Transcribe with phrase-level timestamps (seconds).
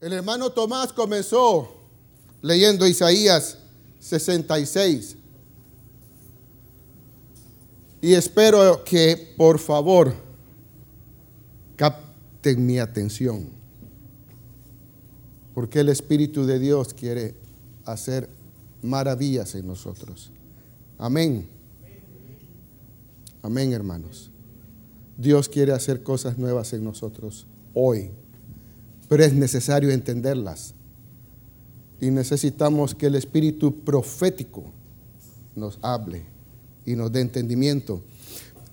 [0.00, 1.68] El hermano Tomás comenzó
[2.42, 3.58] leyendo Isaías
[4.00, 5.16] 66.
[8.02, 10.14] Y espero que por favor
[11.76, 13.48] capten mi atención.
[15.54, 17.34] Porque el Espíritu de Dios quiere
[17.86, 18.28] hacer
[18.82, 20.30] maravillas en nosotros.
[20.98, 21.48] Amén.
[23.42, 24.30] Amén, hermanos.
[25.16, 28.10] Dios quiere hacer cosas nuevas en nosotros hoy,
[29.08, 30.74] pero es necesario entenderlas.
[32.00, 34.64] Y necesitamos que el espíritu profético
[35.54, 36.26] nos hable
[36.84, 38.02] y nos dé entendimiento.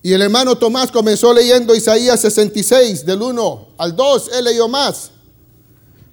[0.02, 5.12] Y el hermano Tomás comenzó leyendo Isaías 66, del 1 al 2, él leyó más.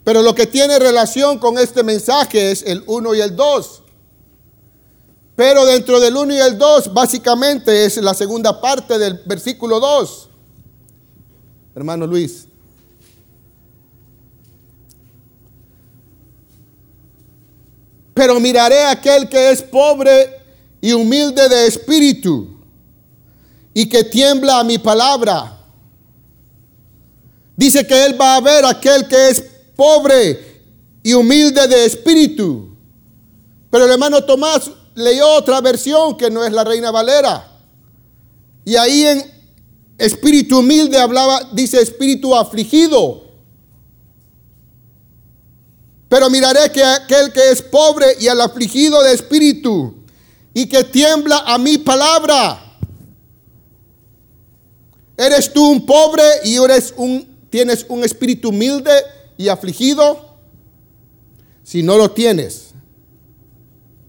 [0.04, 3.82] Pero lo que tiene relación con este mensaje es el 1 y el 2.
[5.34, 10.28] Pero dentro del 1 y el 2, básicamente es la segunda parte del versículo 2.
[11.74, 12.46] Hermano Luis.
[18.20, 20.42] Pero miraré a aquel que es pobre
[20.78, 22.54] y humilde de espíritu
[23.72, 25.58] y que tiembla a mi palabra.
[27.56, 29.42] Dice que él va a ver a aquel que es
[29.74, 30.38] pobre
[31.02, 32.76] y humilde de espíritu.
[33.70, 37.50] Pero el hermano Tomás leyó otra versión que no es la Reina Valera.
[38.66, 39.24] Y ahí en
[39.96, 43.29] espíritu humilde hablaba, dice espíritu afligido.
[46.10, 49.94] Pero miraré que aquel que es pobre y al afligido de espíritu
[50.52, 52.60] y que tiembla a mi palabra.
[55.16, 58.90] ¿Eres tú un pobre y eres un, tienes un espíritu humilde
[59.36, 60.34] y afligido?
[61.62, 62.70] Si no lo tienes,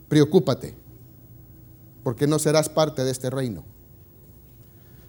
[0.07, 0.73] preocúpate
[2.03, 3.63] porque no serás parte de este reino.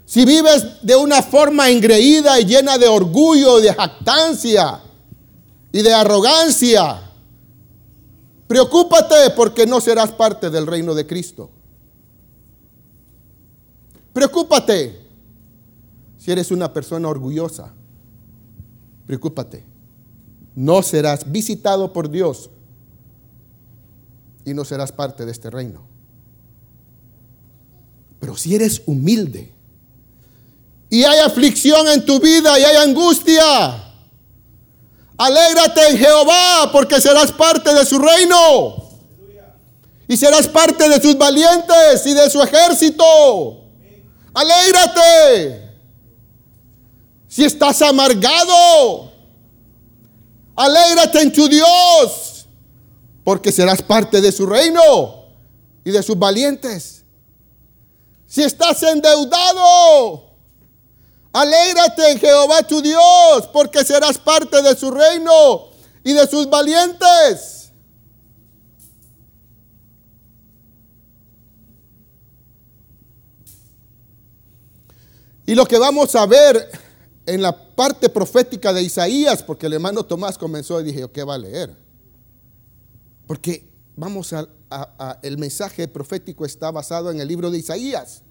[0.05, 4.83] Si vives de una forma engreída y llena de orgullo, de jactancia
[5.73, 7.11] y de arrogancia,
[8.47, 11.51] preocúpate porque no serás parte del reino de Cristo.
[14.13, 15.01] Preocúpate
[16.19, 17.73] si eres una persona orgullosa.
[19.07, 19.65] Preocúpate.
[20.55, 22.51] No serás visitado por Dios
[24.45, 25.83] y no serás parte de este reino.
[28.21, 29.51] Pero si eres humilde
[30.91, 33.92] y hay aflicción en tu vida y hay angustia,
[35.25, 38.91] alégrate en Jehová porque serás parte de su reino.
[40.09, 43.05] Y serás parte de sus valientes y de su ejército.
[44.35, 45.71] Alégrate.
[47.29, 49.11] Si estás amargado,
[50.55, 52.47] alégrate en tu Dios
[53.25, 55.25] porque serás parte de su reino
[55.85, 57.05] y de sus valientes.
[58.27, 60.32] Si estás endeudado,
[61.33, 65.71] alégrate en Jehová tu Dios, porque serás parte de su reino
[66.05, 67.63] y de sus valientes.
[75.47, 76.71] Y lo que vamos a ver
[77.27, 81.35] en la parte profética de Isaías, porque el hermano Tomás comenzó y dije, ¿qué va
[81.35, 81.77] a leer?
[83.27, 84.49] Porque vamos a,
[85.23, 88.23] el mensaje profético está basado en el libro de Isaías.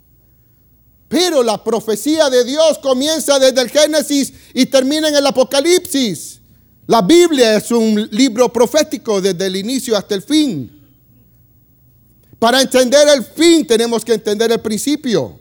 [1.11, 6.39] Pero la profecía de Dios comienza desde el Génesis y termina en el Apocalipsis.
[6.87, 10.71] La Biblia es un libro profético desde el inicio hasta el fin.
[12.39, 15.37] Para entender el fin tenemos que entender el principio.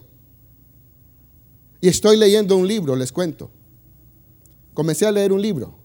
[1.81, 3.49] Y estoy leyendo un libro, les cuento.
[4.75, 5.79] Comencé a leer un libro.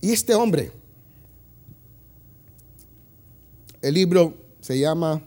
[0.00, 0.72] Y este hombre,
[3.80, 5.22] el libro se llama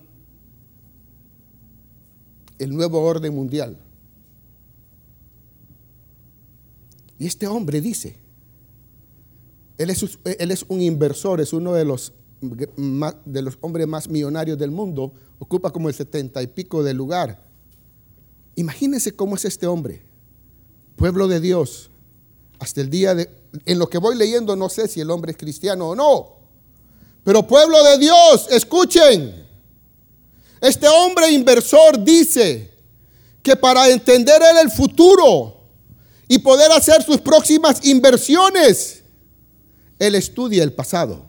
[2.59, 3.77] El nuevo orden mundial.
[7.17, 8.15] Y este hombre dice,
[9.77, 14.57] él es, él es un inversor, es uno de los, de los hombres más millonarios
[14.57, 17.45] del mundo, ocupa como el setenta y pico del lugar.
[18.55, 20.03] Imagínense cómo es este hombre,
[20.95, 21.91] pueblo de Dios,
[22.59, 23.29] hasta el día de,
[23.65, 26.35] en lo que voy leyendo no sé si el hombre es cristiano o no,
[27.23, 29.48] pero pueblo de Dios, escuchen.
[30.61, 32.73] Este hombre inversor dice
[33.41, 35.57] que para entender él el futuro
[36.27, 39.03] y poder hacer sus próximas inversiones,
[39.97, 41.25] él estudia el pasado.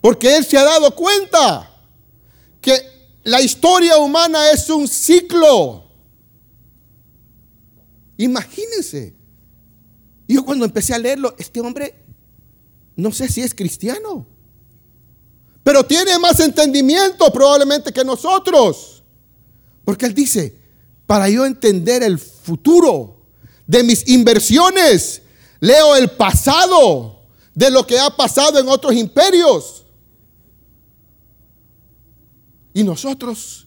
[0.00, 1.70] Porque él se ha dado cuenta
[2.60, 2.74] que
[3.22, 5.84] la historia humana es un ciclo.
[8.18, 9.14] Imagínense.
[10.28, 11.94] Yo cuando empecé a leerlo, este hombre
[12.96, 14.26] no sé si es cristiano,
[15.64, 19.02] pero tiene más entendimiento probablemente que nosotros.
[19.84, 20.56] Porque él dice,
[21.06, 23.14] para yo entender el futuro,
[23.66, 25.22] de mis inversiones,
[25.60, 27.22] leo el pasado
[27.54, 29.84] de lo que ha pasado en otros imperios.
[32.72, 33.66] Y nosotros,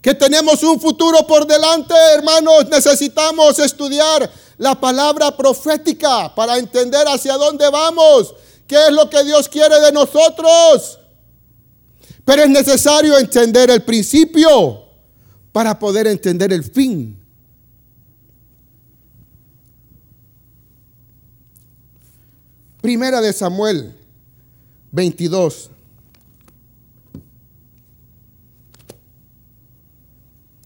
[0.00, 7.36] que tenemos un futuro por delante, hermanos, necesitamos estudiar la palabra profética para entender hacia
[7.36, 8.34] dónde vamos,
[8.66, 10.97] qué es lo que Dios quiere de nosotros.
[12.28, 14.82] Pero es necesario entender el principio
[15.50, 17.18] para poder entender el fin.
[22.82, 23.98] Primera de Samuel
[24.92, 25.70] 22.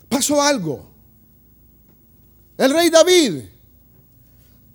[0.09, 0.91] Pasó algo.
[2.59, 3.45] El rey David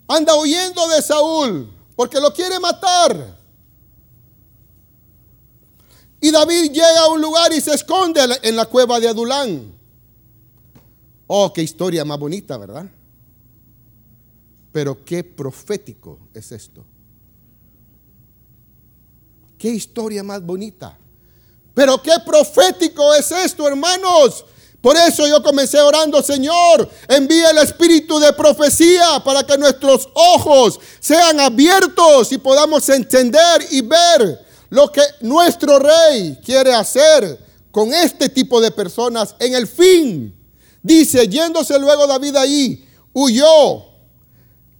[0.07, 3.36] anda huyendo de Saúl porque lo quiere matar.
[6.19, 9.73] Y David llega a un lugar y se esconde en la cueva de Adulán.
[11.27, 12.89] Oh, qué historia más bonita, ¿verdad?
[14.71, 16.83] Pero qué profético es esto.
[19.57, 20.97] Qué historia más bonita.
[21.73, 24.45] Pero qué profético es esto, hermanos.
[24.81, 30.79] Por eso yo comencé orando, Señor, envía el espíritu de profecía para que nuestros ojos
[30.99, 37.39] sean abiertos y podamos entender y ver lo que nuestro rey quiere hacer
[37.71, 40.35] con este tipo de personas en el fin.
[40.81, 43.85] Dice, yéndose luego David ahí, huyó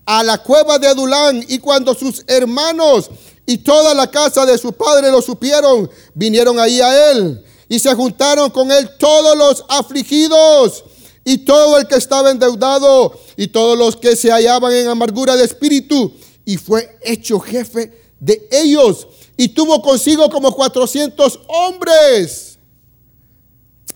[0.06, 3.10] a la cueva de Adulán y cuando sus hermanos
[3.46, 7.94] y toda la casa de su padre lo supieron, vinieron ahí a él y se
[7.94, 10.84] juntaron con él todos los afligidos
[11.26, 15.44] y todo el que estaba endeudado y todos los que se hallaban en amargura de
[15.44, 16.14] espíritu
[16.46, 19.08] y fue hecho jefe de ellos
[19.38, 22.58] y tuvo consigo como 400 hombres.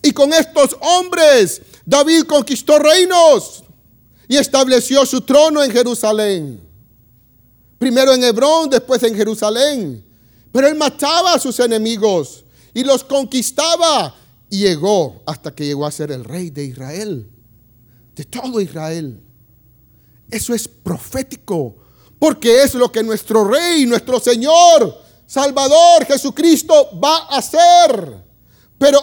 [0.04, 3.64] Y con estos hombres David conquistó reinos
[4.28, 6.62] y estableció su trono en Jerusalén.
[7.78, 10.06] Primero en Hebrón, después en Jerusalén.
[10.52, 14.16] Pero él mataba a sus enemigos y los conquistaba.
[14.50, 17.28] Y llegó hasta que llegó a ser el rey de Israel,
[18.16, 19.20] de todo Israel.
[20.30, 21.76] Eso es profético,
[22.20, 28.22] porque es lo que nuestro rey, nuestro Señor, Salvador Jesucristo va a hacer.
[28.78, 29.00] Pero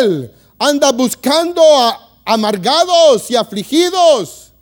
[0.00, 4.52] Él anda buscando a amargados y afligidos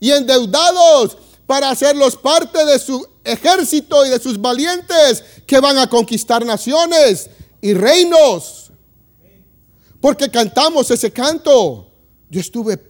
[0.00, 1.16] y endeudados
[1.46, 7.30] para hacerlos parte de su ejército y de sus valientes que van a conquistar naciones
[7.60, 8.72] y reinos.
[10.00, 11.86] Porque cantamos ese canto.
[12.28, 12.80] Yo estuve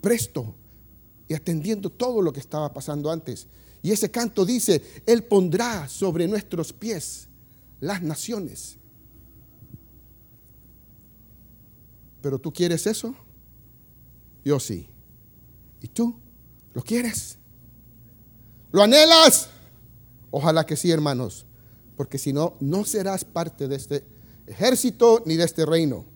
[0.00, 0.54] presto
[1.26, 3.48] y atendiendo todo lo que estaba pasando antes.
[3.84, 7.28] Y ese canto dice, Él pondrá sobre nuestros pies
[7.80, 8.78] las naciones.
[12.22, 13.14] Pero tú quieres eso?
[14.42, 14.88] Yo sí.
[15.82, 16.18] ¿Y tú?
[16.72, 17.36] ¿Lo quieres?
[18.72, 19.50] ¿Lo anhelas?
[20.30, 21.44] Ojalá que sí, hermanos.
[21.94, 24.02] Porque si no, no serás parte de este
[24.46, 26.06] ejército ni de este reino.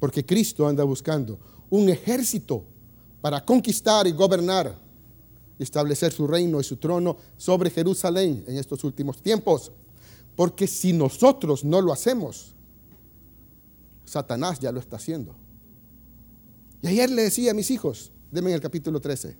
[0.00, 1.38] Porque Cristo anda buscando
[1.70, 2.64] un ejército
[3.20, 4.87] para conquistar y gobernar
[5.58, 9.72] y establecer su reino y su trono sobre Jerusalén en estos últimos tiempos.
[10.36, 12.54] Porque si nosotros no lo hacemos,
[14.04, 15.34] Satanás ya lo está haciendo.
[16.80, 19.36] Y ayer le decía a mis hijos, denme el capítulo 13.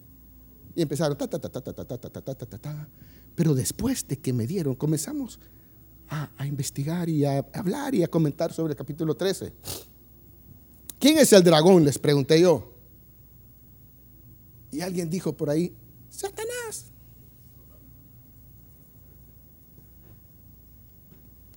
[0.75, 2.89] Y empezaron, ta, ta, ta, ta, ta, ta, ta, ta, ta, ta, ta.
[3.34, 5.39] Pero después de que me dieron, comenzamos
[6.08, 9.53] a, a investigar y a hablar y a comentar sobre el capítulo 13.
[10.98, 11.84] ¿Quién es el dragón?
[11.84, 12.72] Les pregunté yo.
[14.72, 15.72] Y alguien dijo por ahí,
[16.08, 16.93] Satanás.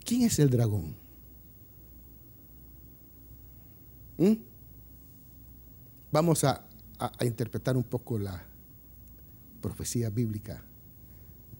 [0.05, 0.95] ¿Quién es el dragón?
[4.17, 4.33] ¿Mm?
[6.11, 6.67] Vamos a,
[7.21, 8.45] interpretar un poco la
[9.61, 10.63] profecía bíblica.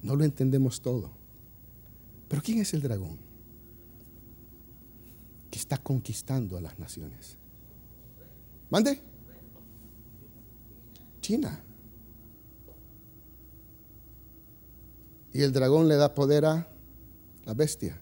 [0.03, 1.12] No lo entendemos todo.
[2.27, 3.17] Pero ¿quién es el dragón?
[5.50, 7.38] Que está conquistando a las naciones.
[8.69, 9.01] ¿Mande?
[11.21, 11.63] China.
[15.33, 16.67] Y el dragón le da poder a
[17.45, 18.00] la bestia.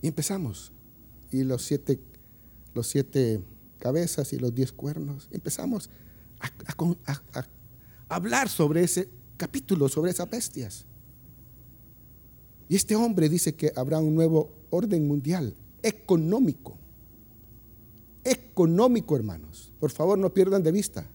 [0.00, 0.72] Y empezamos.
[1.30, 1.98] Y los siete,
[2.74, 3.40] los siete
[3.78, 5.28] cabezas y los diez cuernos.
[5.32, 5.90] Empezamos
[6.40, 7.44] a,
[8.08, 10.84] hablar sobre ese capítulo, sobre esas bestias.
[12.68, 16.78] Y este hombre dice que habrá un nuevo orden mundial, económico.
[18.24, 19.72] Económico, hermanos.
[19.80, 21.06] Por favor, no pierdan de vista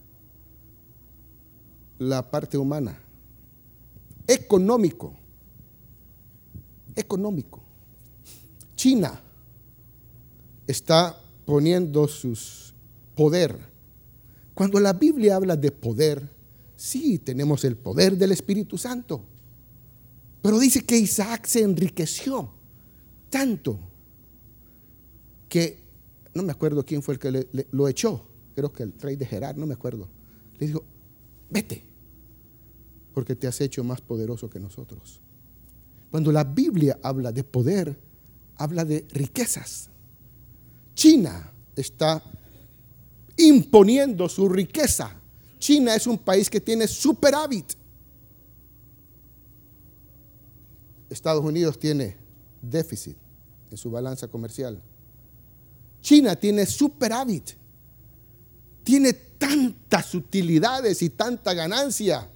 [2.00, 3.00] la parte humana.
[4.28, 5.16] Económico.
[6.96, 7.64] Económico.
[8.76, 9.20] China
[10.68, 12.38] está poniendo su
[13.16, 13.58] poder.
[14.54, 16.38] Cuando la Biblia habla de poder,
[16.78, 19.26] Sí, tenemos el poder del Espíritu Santo.
[20.44, 22.54] Pero dice que Isaac se enriqueció
[23.32, 23.80] tanto
[25.50, 25.80] que
[26.36, 28.22] no me acuerdo quién fue el que lo echó,
[28.56, 30.08] creo que el rey de Gerar, no me acuerdo.
[30.60, 30.84] Le dijo,
[31.50, 31.84] vete,
[33.18, 35.20] porque te has hecho más poderoso que nosotros.
[36.12, 38.00] Cuando la Biblia habla de poder,
[38.58, 39.90] habla de riquezas.
[40.94, 42.22] China está
[43.36, 45.20] imponiendo su riqueza.
[45.58, 47.74] China es un país que tiene superávit.
[51.10, 52.18] Estados Unidos tiene
[52.62, 53.18] déficit
[53.72, 54.80] en su balanza comercial.
[56.02, 57.54] China tiene superávit.
[58.84, 62.30] Tiene tantas utilidades y tanta ganancia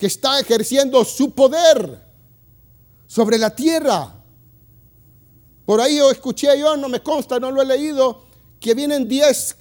[0.00, 2.00] que está ejerciendo su poder
[3.06, 4.14] sobre la tierra.
[5.66, 8.24] Por ahí yo escuché yo, no me consta, no lo he leído,
[8.58, 9.56] que vienen 10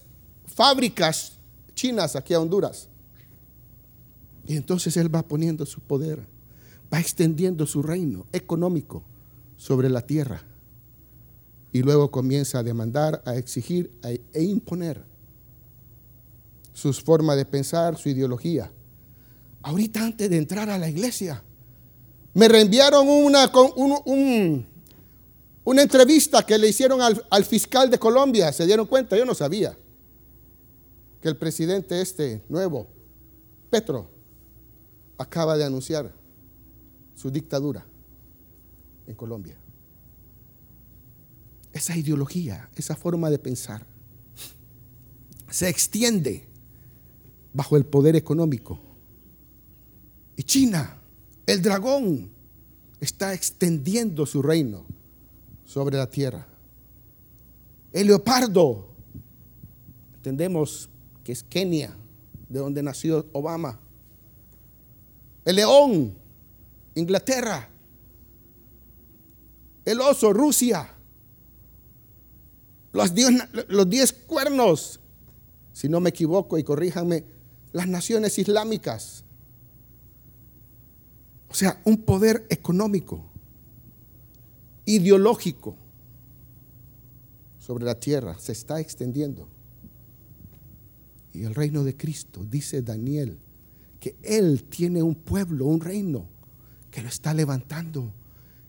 [0.48, 1.34] fábricas
[1.76, 2.88] chinas aquí a Honduras.
[4.48, 6.26] Y entonces él va poniendo su poder,
[6.92, 9.04] va extendiendo su reino económico
[9.58, 10.42] sobre la tierra.
[11.74, 13.92] Y luego comienza a demandar, a exigir
[14.32, 15.04] e imponer
[16.72, 18.72] sus formas de pensar, su ideología.
[19.62, 21.44] Ahorita antes de entrar a la iglesia,
[22.34, 23.52] me reenviaron una,
[25.64, 28.52] una entrevista que le hicieron al, al fiscal de Colombia.
[28.54, 29.18] ¿Se dieron cuenta?
[29.18, 29.78] Yo no sabía
[31.22, 32.88] que el presidente este nuevo,
[33.70, 34.10] Petro,
[35.18, 36.14] acaba de anunciar
[37.16, 37.86] su dictadura
[39.06, 39.58] en Colombia.
[41.74, 43.86] Esa ideología, esa forma de pensar,
[45.50, 46.48] se extiende
[47.54, 48.80] bajo el poder económico.
[50.40, 50.98] Y China,
[51.46, 52.30] el dragón,
[53.02, 54.86] está extendiendo su reino
[55.66, 56.48] sobre la tierra.
[57.92, 58.88] El leopardo,
[60.16, 60.88] entendemos
[61.26, 61.94] que es Kenia,
[62.48, 63.82] de donde nació Obama.
[65.44, 66.14] El león,
[66.96, 67.68] Inglaterra.
[69.84, 70.90] El oso, Rusia.
[72.94, 73.30] Los diez,
[73.68, 75.02] los diez cuernos,
[75.74, 77.26] si no me equivoco y corríjanme,
[77.74, 79.26] las naciones islámicas.
[81.50, 83.26] O sea, un poder económico,
[84.86, 85.76] ideológico
[87.60, 89.48] sobre la tierra se está extendiendo.
[91.34, 93.40] Y el reino de Cristo, dice Daniel,
[94.00, 96.28] que Él tiene un pueblo, un reino,
[96.92, 98.12] que lo está levantando.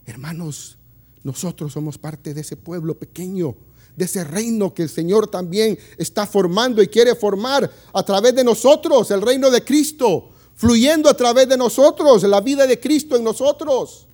[0.05, 0.79] Hermanos,
[1.23, 3.57] nosotros somos parte de ese pueblo pequeño
[3.97, 8.45] de ese reino que el Señor también está formando y quiere formar a través de
[8.45, 10.30] nosotros, el reino de Cristo,
[10.61, 14.07] fluyendo a través de nosotros, la vida de Cristo en nosotros.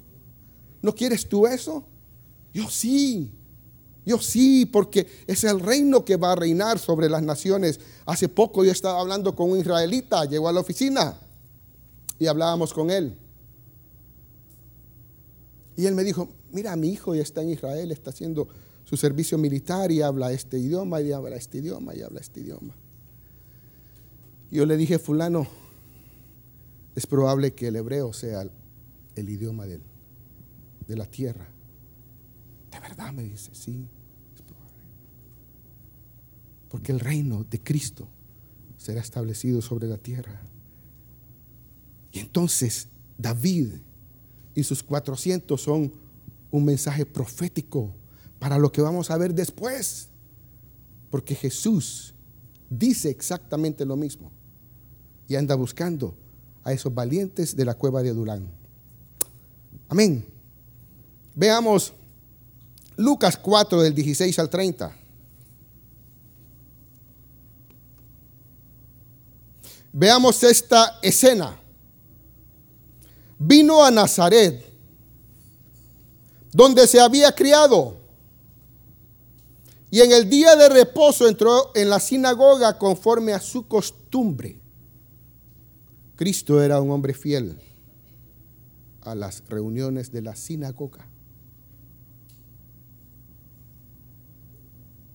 [0.80, 1.82] ¿No quieres tú eso?
[2.54, 3.32] Yo sí.
[4.04, 7.80] Yo sí, porque es el reino que va a reinar sobre las naciones.
[8.04, 11.18] Hace poco yo estaba hablando con un israelita, llegó a la oficina
[12.16, 13.18] y hablábamos con él.
[15.76, 18.46] Y él me dijo, mira, mi hijo ya está en Israel, está haciendo
[18.84, 22.72] su servicio militar y habla este idioma y habla este idioma y habla este idioma.
[24.52, 25.48] Yo le dije, fulano,
[26.96, 28.50] es probable que el hebreo sea
[29.14, 29.80] el idioma de,
[30.88, 31.46] la tierra.
[32.70, 33.86] De verdad me dice, sí,
[34.34, 34.82] es probable.
[36.70, 38.08] Porque el reino de Cristo
[38.78, 40.40] será establecido sobre la tierra.
[42.12, 42.88] Y entonces
[43.18, 43.74] David
[44.54, 45.92] y sus 400 son
[46.50, 47.94] un mensaje profético
[48.38, 50.08] para lo que vamos a ver después.
[51.10, 52.14] Porque Jesús
[52.70, 54.32] dice exactamente lo mismo
[55.28, 56.16] y anda buscando
[56.66, 58.50] a esos valientes de la cueva de Durán.
[59.88, 60.26] Amén.
[61.36, 61.92] Veamos
[62.96, 64.96] Lucas 4 del 16 al 30.
[69.92, 71.56] Veamos esta escena.
[73.38, 74.66] Vino a Nazaret,
[76.50, 77.96] donde se había criado
[79.88, 84.65] y en el día de reposo entró en la sinagoga conforme a su costumbre.
[86.16, 87.58] Cristo era un hombre fiel
[89.02, 91.06] a las reuniones de la sinagoga.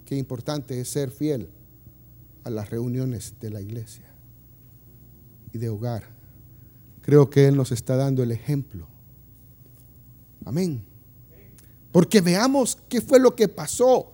[0.06, 1.50] Qué importante es ser fiel
[2.44, 4.06] a las reuniones de la iglesia
[5.52, 6.04] y de hogar.
[7.02, 8.88] Creo que Él nos está dando el ejemplo.
[10.46, 10.84] Amén.
[11.92, 14.14] Porque veamos qué fue lo que pasó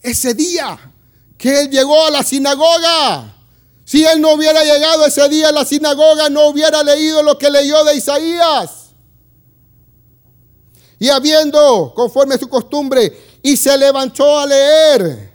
[0.00, 0.78] ese día
[1.36, 3.37] que él llegó a la sinagoga.
[3.88, 7.48] Si él no hubiera llegado ese día a la sinagoga, no hubiera leído lo que
[7.48, 8.90] leyó de Isaías.
[10.98, 15.32] Y habiendo, conforme a su costumbre, y se levantó a leer,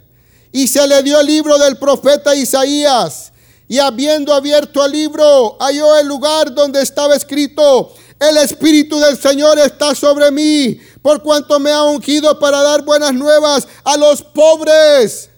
[0.52, 3.32] y se le dio el libro del profeta Isaías.
[3.66, 9.58] y habiendo abierto el libro, halló el lugar donde estaba escrito, el Espíritu del Señor
[9.58, 15.30] está sobre mí, por cuanto me ha ungido para dar buenas nuevas a los pobres.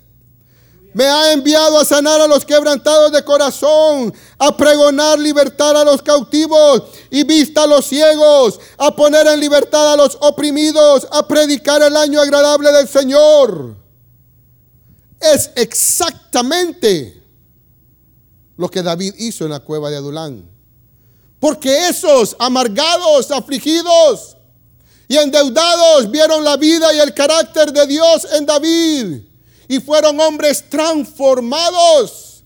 [0.97, 6.01] Me ha enviado a sanar a los quebrantados de corazón, a pregonar libertad a los
[6.01, 11.83] cautivos y vista a los ciegos, a poner en libertad a los oprimidos, a predicar
[11.83, 13.77] el año agradable del Señor.
[15.21, 17.23] Es exactamente
[18.57, 20.49] lo que David hizo en la cueva de Adulán.
[21.39, 24.39] Porque esos amargados, afligidos
[25.09, 29.36] y endeudados vieron la vida y el carácter de Dios en David
[29.69, 32.45] y fueron hombres transformados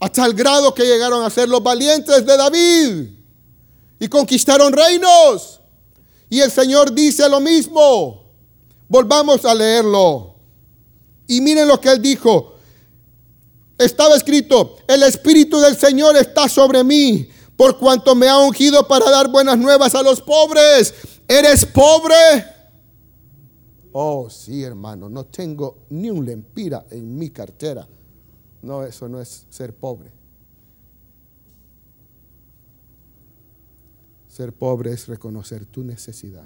[0.00, 3.08] a tal grado que llegaron a ser los valientes de David
[3.98, 5.60] y conquistaron reinos.
[6.28, 8.24] Y el Señor dice lo mismo.
[8.88, 10.34] Volvamos a leerlo.
[11.26, 12.54] Y miren lo que él dijo.
[13.78, 19.10] Estaba escrito, el Espíritu del Señor está sobre mí, por cuanto me ha ungido para
[19.10, 20.94] dar buenas nuevas a los pobres.
[21.28, 22.55] ¿Eres pobre?
[23.98, 27.88] Oh, sí, hermano, no tengo ni un lempira en mi cartera.
[28.60, 30.12] No, eso no es ser pobre.
[34.28, 36.44] Ser pobre es reconocer tu necesidad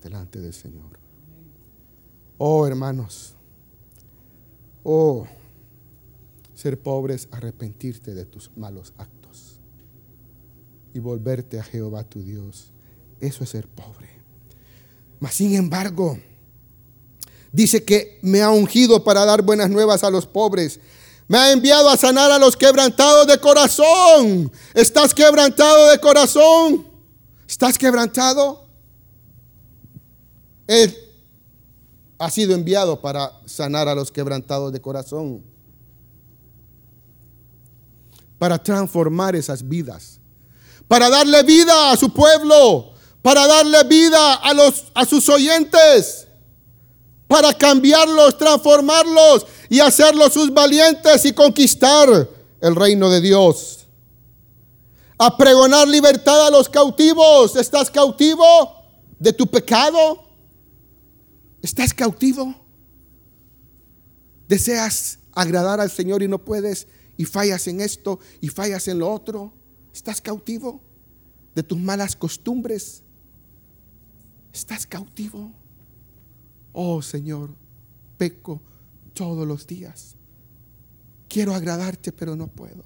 [0.00, 1.00] delante del Señor.
[2.38, 3.34] Oh, hermanos.
[4.84, 5.26] Oh,
[6.54, 9.58] ser pobre es arrepentirte de tus malos actos
[10.92, 12.72] y volverte a Jehová tu Dios.
[13.18, 14.13] Eso es ser pobre.
[15.24, 16.18] Mas sin embargo,
[17.50, 20.78] dice que me ha ungido para dar buenas nuevas a los pobres.
[21.28, 24.52] Me ha enviado a sanar a los quebrantados de corazón.
[24.74, 26.86] ¿Estás quebrantado de corazón?
[27.48, 28.66] ¿Estás quebrantado?
[30.66, 30.94] Él
[32.18, 35.42] ha sido enviado para sanar a los quebrantados de corazón.
[38.38, 40.20] Para transformar esas vidas.
[40.86, 42.93] Para darle vida a su pueblo
[43.24, 46.28] para darle vida a, los, a sus oyentes,
[47.26, 52.28] para cambiarlos, transformarlos y hacerlos sus valientes y conquistar
[52.60, 53.86] el reino de Dios.
[55.16, 57.56] A pregonar libertad a los cautivos.
[57.56, 58.44] ¿Estás cautivo
[59.18, 60.22] de tu pecado?
[61.62, 62.54] ¿Estás cautivo?
[64.46, 66.88] ¿Deseas agradar al Señor y no puedes?
[67.16, 69.54] Y fallas en esto y fallas en lo otro.
[69.94, 70.82] ¿Estás cautivo
[71.54, 73.03] de tus malas costumbres?
[74.54, 75.52] ¿Estás cautivo?
[76.72, 77.56] Oh Señor,
[78.16, 78.62] peco
[79.12, 80.14] todos los días.
[81.28, 82.84] Quiero agradarte, pero no puedo.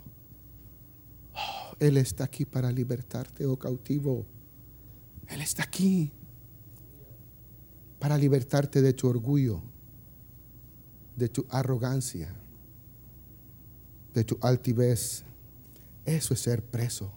[1.35, 4.25] Oh, Él está aquí para libertarte, oh cautivo.
[5.27, 6.11] Él está aquí
[7.99, 9.61] para libertarte de tu orgullo,
[11.17, 12.35] de tu arrogancia,
[14.15, 15.23] de tu altivez.
[16.07, 17.13] Eso es ser preso.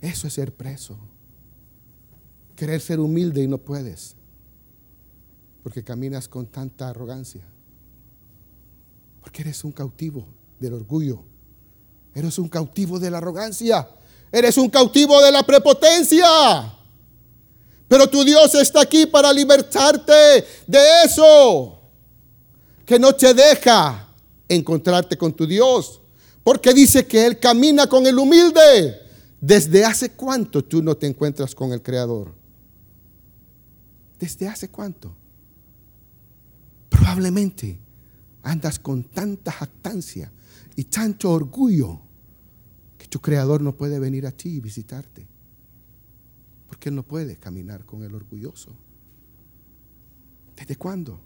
[0.00, 0.98] Eso es ser preso
[2.56, 4.16] querer ser humilde y no puedes,
[5.62, 7.46] porque caminas con tanta arrogancia,
[9.20, 10.26] porque eres un cautivo
[10.58, 11.22] del orgullo,
[12.14, 13.88] eres un cautivo de la arrogancia,
[14.32, 16.72] eres un cautivo de la prepotencia.
[17.88, 21.78] Pero tu Dios está aquí para libertarte de eso,
[22.84, 24.08] que no te deja
[24.48, 26.00] encontrarte con tu Dios,
[26.42, 29.02] porque dice que Él camina con el humilde.
[29.40, 32.45] ¿Desde hace cuánto tú no te encuentras con el Creador?
[34.18, 35.16] ¿Desde hace cuánto?
[36.88, 37.78] Probablemente
[38.42, 40.32] andas con tanta jactancia
[40.76, 42.00] y tanto orgullo
[42.96, 45.26] que tu creador no puede venir a ti y visitarte.
[46.66, 48.76] Porque Él no puede caminar con el orgulloso.
[50.56, 51.20] ¿Desde cuándo?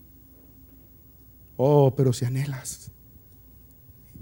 [1.56, 2.90] Oh, pero si anhelas.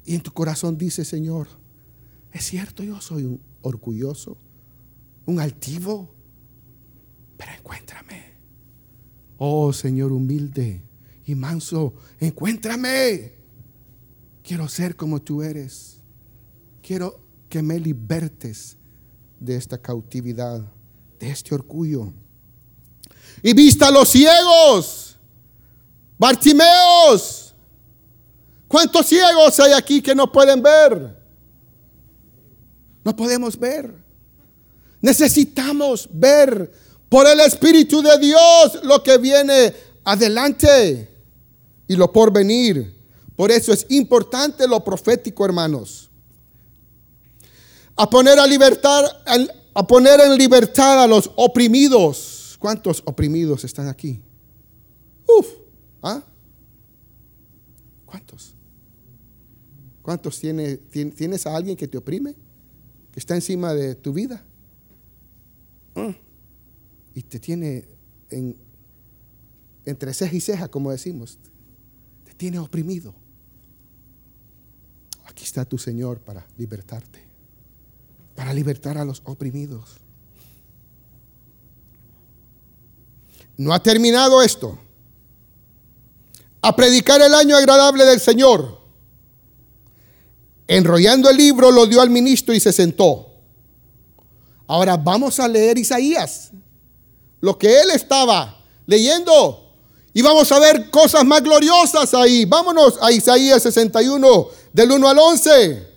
[0.04, 1.48] Y en tu corazón dice, Señor,
[2.32, 4.38] es cierto, yo soy un orgulloso,
[5.26, 6.14] un altivo,
[7.36, 8.27] pero encuéntrame.
[9.38, 10.82] Oh Señor humilde
[11.24, 13.32] y manso, encuéntrame.
[14.42, 16.00] Quiero ser como tú eres.
[16.82, 18.76] Quiero que me libertes
[19.38, 20.60] de esta cautividad,
[21.20, 22.12] de este orgullo.
[23.42, 25.16] Y vista a los ciegos,
[26.18, 27.54] Bartimeos.
[28.66, 31.16] ¿Cuántos ciegos hay aquí que no pueden ver?
[33.04, 33.94] No podemos ver.
[35.00, 36.72] Necesitamos ver
[37.08, 41.08] por el Espíritu de Dios lo que viene adelante
[41.86, 42.94] y lo por venir.
[43.34, 46.10] Por eso es importante lo profético, hermanos.
[47.96, 49.04] A poner a libertad,
[49.74, 52.56] a poner en libertad a los oprimidos.
[52.58, 54.20] ¿Cuántos oprimidos están aquí?
[55.26, 55.46] Uf,
[56.02, 56.22] ¿ah?
[58.04, 58.54] ¿Cuántos?
[60.02, 62.34] ¿Cuántos tiene, tienes a alguien que te oprime?
[63.12, 64.44] Que está encima de tu vida.
[65.94, 66.27] Mm.
[67.18, 67.84] Y te tiene
[68.30, 68.56] en,
[69.84, 71.36] entre ceja y ceja, como decimos.
[72.24, 73.12] Te tiene oprimido.
[75.24, 77.24] Aquí está tu Señor para libertarte.
[78.36, 79.96] Para libertar a los oprimidos.
[83.56, 84.78] No ha terminado esto.
[86.62, 88.80] A predicar el año agradable del Señor.
[90.68, 93.26] Enrollando el libro, lo dio al ministro y se sentó.
[94.68, 96.52] Ahora vamos a leer Isaías.
[97.40, 99.72] Lo que él estaba leyendo.
[100.12, 102.44] Y vamos a ver cosas más gloriosas ahí.
[102.44, 105.88] Vámonos a Isaías 61, del 1 al 11.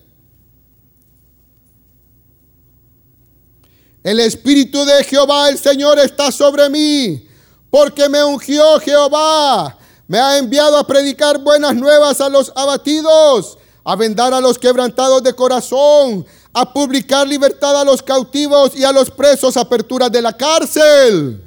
[4.04, 7.28] El Espíritu de Jehová, el Señor, está sobre mí
[7.72, 9.78] porque me ungió Jehová.
[10.08, 15.24] Me ha enviado a predicar buenas nuevas a los abatidos, a vendar a los quebrantados
[15.24, 20.36] de corazón, a publicar libertad a los cautivos y a los presos, apertura de la
[20.36, 21.44] cárcel.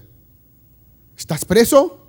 [1.16, 2.08] ¿Estás preso?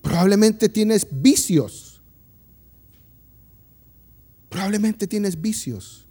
[0.00, 2.00] Probablemente tienes vicios.
[4.48, 6.06] Probablemente tienes vicios.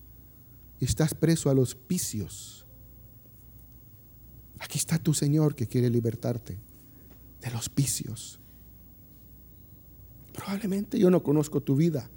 [0.80, 2.65] Y estás preso a los vicios.
[4.60, 6.58] Aquí está tu Señor que quiere libertarte
[7.39, 8.39] de los vicios.
[10.36, 12.10] Probablemente yo no conozco tu vida,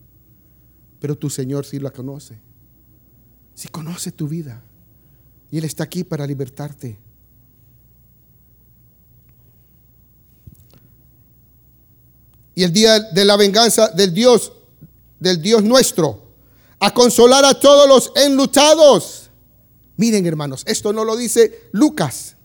[1.00, 2.40] pero tu Señor sí la conoce.
[3.54, 4.62] Sí conoce tu vida.
[5.50, 6.98] Y Él está aquí para libertarte.
[12.54, 14.52] Y el día de la venganza del Dios,
[15.20, 16.26] del Dios nuestro,
[16.80, 19.28] a consolar a todos los enlutados
[19.98, 22.36] Miren hermanos, esto no lo dice Lucas,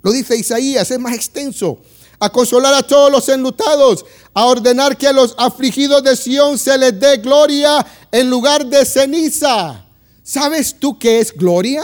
[0.00, 1.80] lo dice Isaías, es más extenso.
[2.20, 6.76] A consolar a todos los enlutados, a ordenar que a los afligidos de Sión se
[6.78, 9.84] les dé gloria en lugar de ceniza.
[10.22, 11.82] ¿Sabes tú qué es gloria?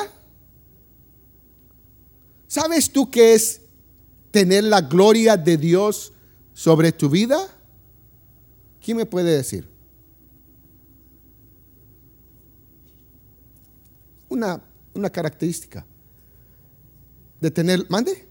[2.46, 3.60] ¿Sabes tú qué es
[4.30, 6.12] tener la gloria de Dios
[6.54, 7.38] sobre tu vida?
[8.80, 9.68] ¿Quién me puede decir?
[14.28, 14.62] Una
[14.98, 15.86] una característica
[17.40, 18.26] de tener, mande,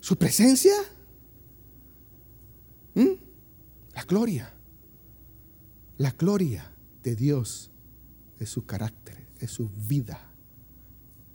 [0.00, 0.74] su presencia,
[2.94, 3.30] ¿Mm?
[3.94, 4.52] la gloria,
[5.98, 6.72] la gloria
[7.02, 7.70] de Dios
[8.38, 10.18] es su carácter, es su vida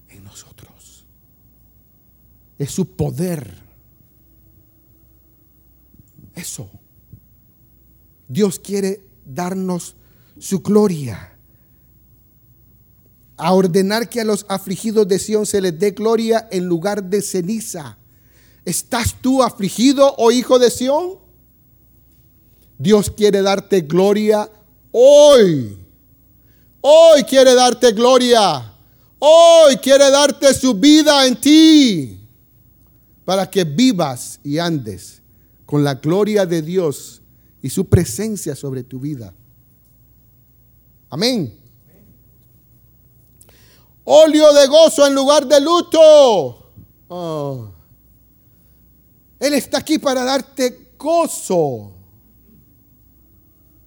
[0.10, 1.06] en nosotros,
[2.58, 3.64] es su poder.
[6.34, 6.70] Eso.
[8.28, 9.96] Dios quiere darnos
[10.40, 11.38] su gloria
[13.38, 17.22] a ordenar que a los afligidos de Sión se les dé gloria en lugar de
[17.22, 17.98] ceniza.
[18.64, 21.25] ¿Estás tú afligido, oh hijo de Sión?
[22.78, 24.50] Dios quiere darte gloria
[24.92, 25.78] hoy.
[26.82, 28.74] Hoy quiere darte gloria.
[29.20, 32.20] Hoy quiere darte su vida en ti.
[33.24, 35.22] Para que vivas y andes
[35.66, 37.22] con la gloria de Dios
[37.62, 39.34] y su presencia sobre tu vida.
[41.10, 41.66] Amén
[44.06, 46.72] óleo de gozo en lugar de luto.
[47.10, 47.70] Oh.
[49.40, 51.95] Él está aquí para darte gozo.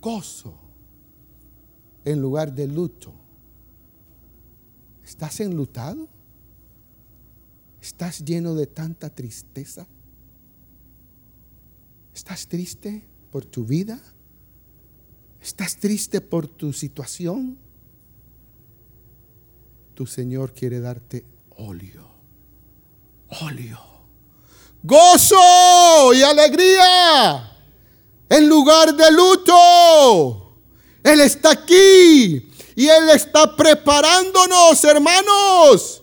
[0.00, 0.58] Gozo
[2.04, 3.12] en lugar de luto.
[5.04, 6.08] ¿Estás enlutado?
[7.80, 9.86] ¿Estás lleno de tanta tristeza?
[12.14, 14.00] ¿Estás triste por tu vida?
[15.40, 17.58] ¿Estás triste por tu situación?
[19.98, 21.24] tu Señor quiere darte
[21.56, 22.08] óleo.
[23.40, 23.80] Óleo.
[24.80, 27.57] Gozo y alegría
[28.28, 30.54] en lugar de luto.
[31.02, 36.02] Él está aquí y Él está preparándonos, hermanos.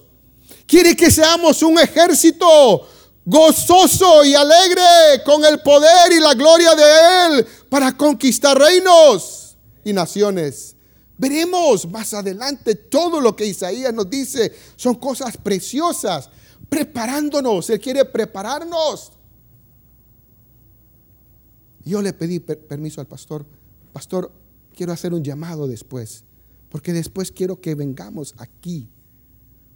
[0.66, 2.88] Quiere que seamos un ejército
[3.24, 6.84] gozoso y alegre con el poder y la gloria de
[7.28, 10.76] Él para conquistar reinos y naciones.
[11.18, 14.54] Veremos más adelante todo lo que Isaías nos dice.
[14.76, 16.30] Son cosas preciosas.
[16.68, 17.70] Preparándonos.
[17.70, 19.12] Él quiere prepararnos.
[21.86, 23.46] Yo le pedí permiso al pastor.
[23.94, 24.32] Pastor,
[24.76, 26.26] quiero hacer un llamado después.
[26.70, 28.90] Porque después quiero que vengamos aquí.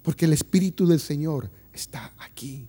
[0.01, 2.67] Porque el Espíritu del Señor está aquí.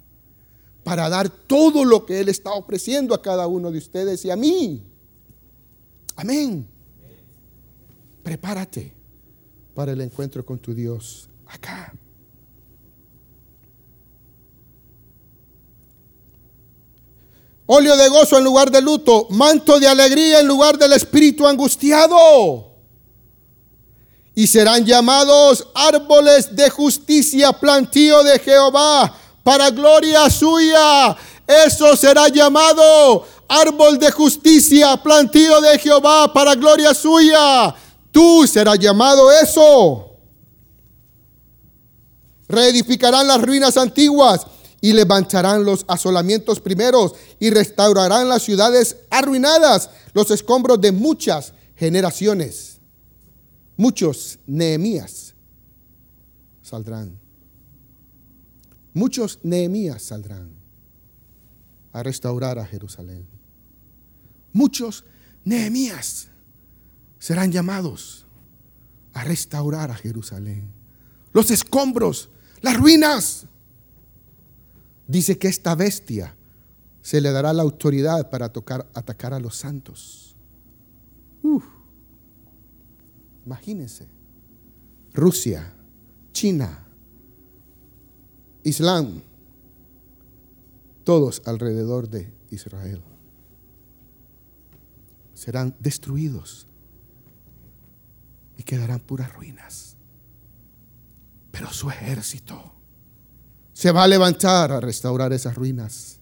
[0.85, 4.37] Para dar todo lo que Él está ofreciendo a cada uno de ustedes y a
[4.37, 4.83] mí.
[6.16, 6.66] Amén.
[8.22, 8.92] Prepárate
[9.74, 11.94] para el encuentro con tu Dios acá.
[17.72, 22.68] Óleo de gozo en lugar de luto, manto de alegría en lugar del espíritu angustiado.
[24.35, 31.16] Y serán llamados árboles de justicia, plantío de Jehová, para gloria suya.
[31.46, 37.72] Eso será llamado árbol de justicia, plantío de Jehová, para gloria suya.
[38.11, 40.16] Tú serás llamado eso.
[42.48, 44.44] Reedificarán las ruinas antiguas
[44.81, 52.79] y levantarán los asolamientos primeros y restaurarán las ciudades arruinadas, los escombros de muchas generaciones.
[53.77, 55.35] Muchos Nehemías
[56.62, 57.19] saldrán.
[58.93, 60.51] Muchos Nehemías saldrán
[61.93, 63.27] a restaurar a Jerusalén.
[64.53, 65.05] Muchos
[65.45, 66.29] Nehemías
[67.19, 68.27] serán llamados
[69.12, 70.73] a restaurar a Jerusalén.
[71.33, 73.47] Los escombros, las ruinas
[75.11, 76.37] dice que esta bestia
[77.03, 80.37] se le dará la autoridad para tocar, atacar a los santos.
[83.44, 84.07] imagínense.
[85.12, 85.75] Rusia,
[86.33, 86.87] China,
[88.62, 89.23] Islam,
[91.03, 93.03] todos alrededor de Israel
[95.35, 96.68] serán destruidos
[98.59, 99.96] y quedarán puras ruinas.
[101.51, 102.80] Pero su ejército
[103.81, 106.19] se va a levantar a restaurar esas ruinas,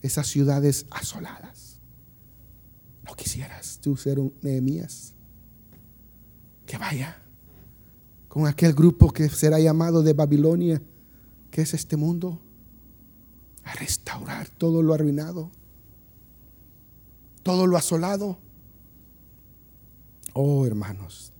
[0.00, 1.78] esas ciudades asoladas.
[3.02, 5.12] ¿No quisieras tú ser un Nehemías?
[6.64, 7.22] Que vaya
[8.26, 10.80] con aquel grupo que será llamado de Babilonia,
[11.50, 12.40] que es este mundo,
[13.64, 15.50] a restaurar todo lo arruinado,
[17.42, 18.38] todo lo asolado.
[20.32, 21.34] Oh, hermanos,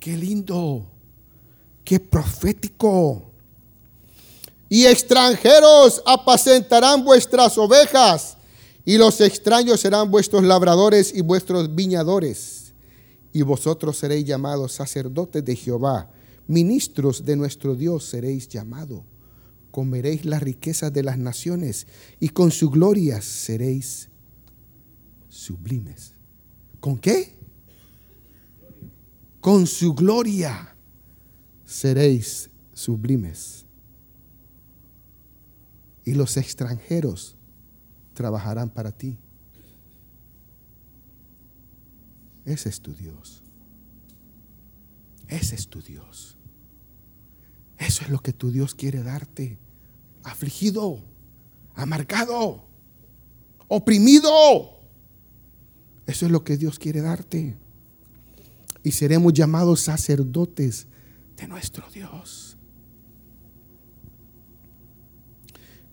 [0.00, 0.90] qué lindo,
[1.84, 3.29] qué profético
[4.72, 8.38] y extranjeros apacentarán vuestras ovejas,
[8.84, 12.72] y los extraños serán vuestros labradores y vuestros viñadores.
[13.32, 16.08] Y vosotros seréis llamados sacerdotes de Jehová,
[16.46, 19.02] ministros de nuestro Dios seréis llamados.
[19.72, 21.88] Comeréis las riquezas de las naciones,
[22.20, 24.08] y con su gloria seréis
[25.28, 26.14] sublimes.
[26.78, 27.34] ¿Con qué?
[29.40, 30.76] Con su gloria
[31.64, 33.59] seréis sublimes
[36.04, 37.36] y los extranjeros
[38.14, 39.18] trabajarán para ti.
[42.44, 43.42] Ese es tu Dios.
[45.28, 46.36] Ese es tu Dios.
[47.78, 49.58] Eso es lo que tu Dios quiere darte.
[50.22, 51.02] Afligido,
[51.74, 52.64] amargado,
[53.68, 54.80] oprimido.
[56.06, 57.56] Eso es lo que Dios quiere darte.
[58.82, 60.86] Y seremos llamados sacerdotes
[61.36, 62.49] de nuestro Dios.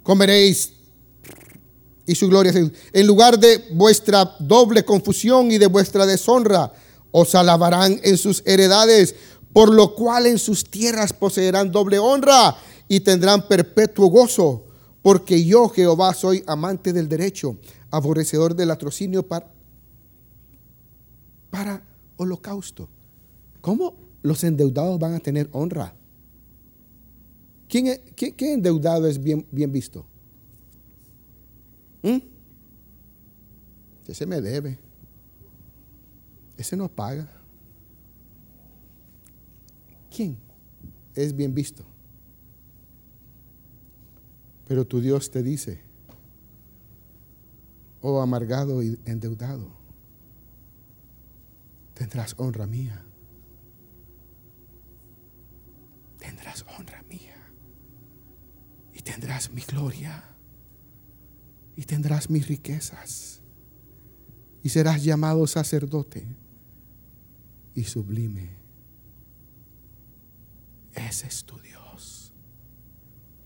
[0.08, 0.72] Comeréis
[2.06, 2.54] y su gloria.
[2.94, 6.72] En lugar de vuestra doble confusión y de vuestra deshonra,
[7.12, 9.16] os alabarán en sus heredades,
[9.52, 12.56] por lo cual en sus tierras poseerán doble honra
[12.88, 14.64] y tendrán perpetuo gozo,
[15.02, 17.58] porque yo Jehová soy amante del derecho,
[17.92, 19.52] aborrecedor del atrocinio para,
[21.50, 21.84] para
[22.16, 22.88] holocausto.
[23.60, 25.97] ¿Cómo los endeudados van a tener honra?
[27.68, 30.06] ¿Quién, qué, endeudado es bien, bien visto?
[32.02, 32.18] ¿Mm?
[34.08, 34.80] Ese me debe.
[36.58, 37.30] Ese no paga.
[40.10, 40.38] ¿Quién
[41.14, 41.86] es bien visto?
[44.66, 45.80] Pero tu Dios te dice,
[48.02, 49.70] oh amargado y endeudado,
[51.94, 53.04] tendrás honra mía.
[56.18, 56.97] Tendrás honra
[59.08, 60.22] tendrás mi gloria
[61.78, 63.42] y tendrás mis riquezas
[64.62, 66.28] y serás llamado sacerdote
[67.74, 68.58] y sublime.
[70.94, 72.34] Ese es tu Dios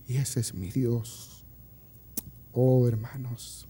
[0.07, 1.45] y ese es mi Dios.
[2.53, 3.67] Oh hermanos.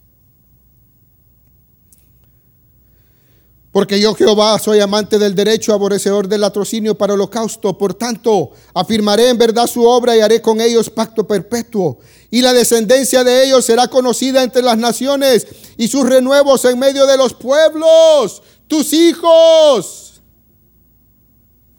[3.71, 7.77] Porque yo Jehová soy amante del derecho, aborrecedor del latrocinio para holocausto.
[7.77, 11.99] Por tanto, afirmaré en verdad su obra y haré con ellos pacto perpetuo.
[12.29, 17.05] Y la descendencia de ellos será conocida entre las naciones y sus renuevos en medio
[17.05, 18.43] de los pueblos.
[18.67, 20.21] Tus hijos.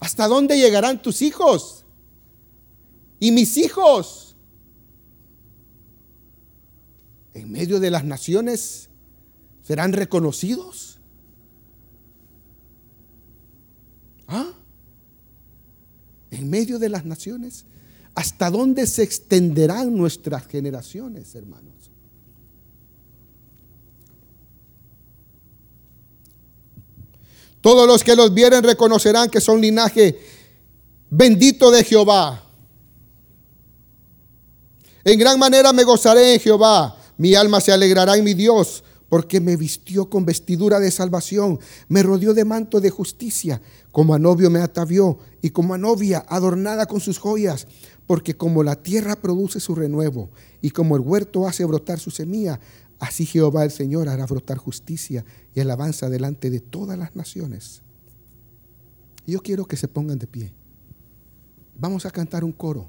[0.01, 1.85] ¿Hasta dónde llegarán tus hijos?
[3.21, 4.35] Y mis hijos.
[7.35, 8.89] En medio de las naciones
[9.63, 10.92] serán reconocidos.
[14.33, 14.51] ¿Ah?
[16.31, 17.67] En medio de las naciones.
[18.15, 21.75] ¿Hasta dónde se extenderán nuestras generaciones, hermanos?
[27.61, 30.19] Todos los que los vieren reconocerán que son linaje
[31.11, 32.43] bendito de Jehová.
[35.05, 36.97] En gran manera me gozaré en Jehová.
[37.19, 42.03] Mi alma se alegrará en mi Dios porque me vistió con vestidura de salvación, me
[42.03, 46.87] rodeó de manto de justicia, como a novio me atavió y como a novia adornada
[46.87, 47.67] con sus joyas,
[48.07, 50.31] porque como la tierra produce su renuevo
[50.63, 52.59] y como el huerto hace brotar su semilla,
[53.01, 57.83] así Jehová el Señor hará brotar justicia y alabanza delante de todas las naciones.
[59.27, 60.55] Yo quiero que se pongan de pie.
[61.79, 62.89] Vamos a cantar un coro.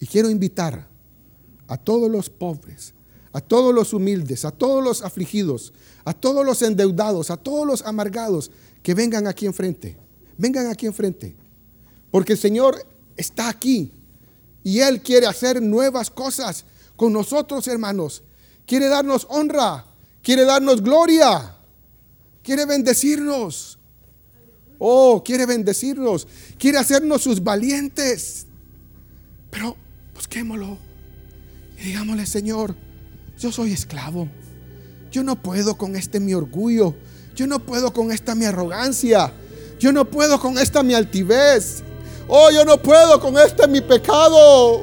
[0.00, 0.88] Y quiero invitar
[1.68, 2.94] a todos los pobres,
[3.34, 5.72] a todos los humildes, a todos los afligidos,
[6.04, 9.96] a todos los endeudados, a todos los amargados, que vengan aquí enfrente.
[10.38, 11.34] Vengan aquí enfrente.
[12.12, 13.90] Porque el Señor está aquí
[14.62, 18.22] y Él quiere hacer nuevas cosas con nosotros, hermanos.
[18.66, 19.84] Quiere darnos honra,
[20.22, 21.56] quiere darnos gloria,
[22.40, 23.80] quiere bendecirnos.
[24.78, 28.46] Oh, quiere bendecirnos, quiere hacernos sus valientes.
[29.50, 29.76] Pero
[30.14, 30.78] busquémoslo
[31.76, 32.76] y digámosle, Señor,
[33.38, 34.28] yo soy esclavo.
[35.10, 36.94] Yo no puedo con este mi orgullo.
[37.34, 39.32] Yo no puedo con esta mi arrogancia.
[39.78, 41.82] Yo no puedo con esta mi altivez.
[42.26, 44.82] Oh, yo no puedo con este mi pecado.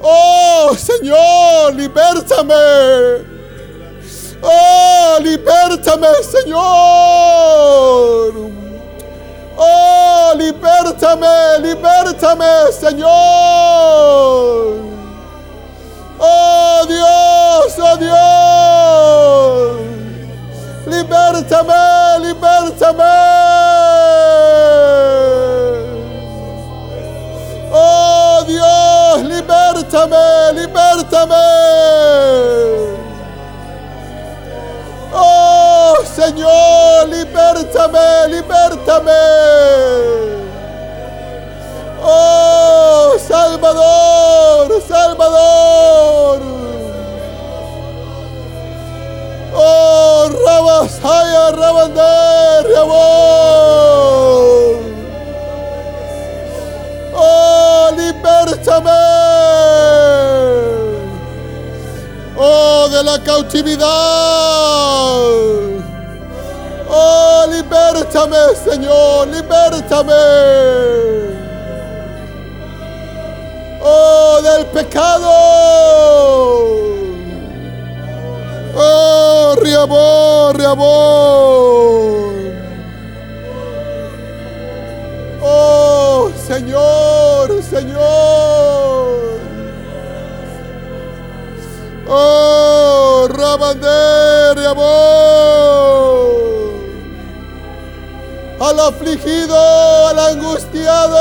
[0.00, 2.54] Oh, Señor, libértame.
[4.40, 6.58] Oh, libértame, Señor.
[9.56, 13.08] Oh, libértame, libértame, Señor.
[16.20, 19.78] Oh, Dios, oh, Dios.
[20.86, 23.04] Libértame, libértame.
[27.70, 31.34] Oh Dios, libértame, libértame.
[35.12, 40.47] Oh Señor, libértame, libértame.
[42.02, 46.40] Oh Salvador, Salvador.
[49.54, 53.78] Oh Rabasaya, Rabander, amor.
[57.20, 58.90] Oh, libértame.
[62.36, 63.88] Oh, de la cautividad.
[66.88, 71.37] Oh, libértame, Señor, libértame.
[73.90, 75.30] Oh, del pecado.
[78.76, 82.34] Oh, riabor, riabor.
[85.42, 89.08] Oh, Señor, Señor.
[92.08, 96.28] Oh, Rabander, amor.
[98.60, 99.56] Al afligido,
[100.08, 101.18] al angustiado.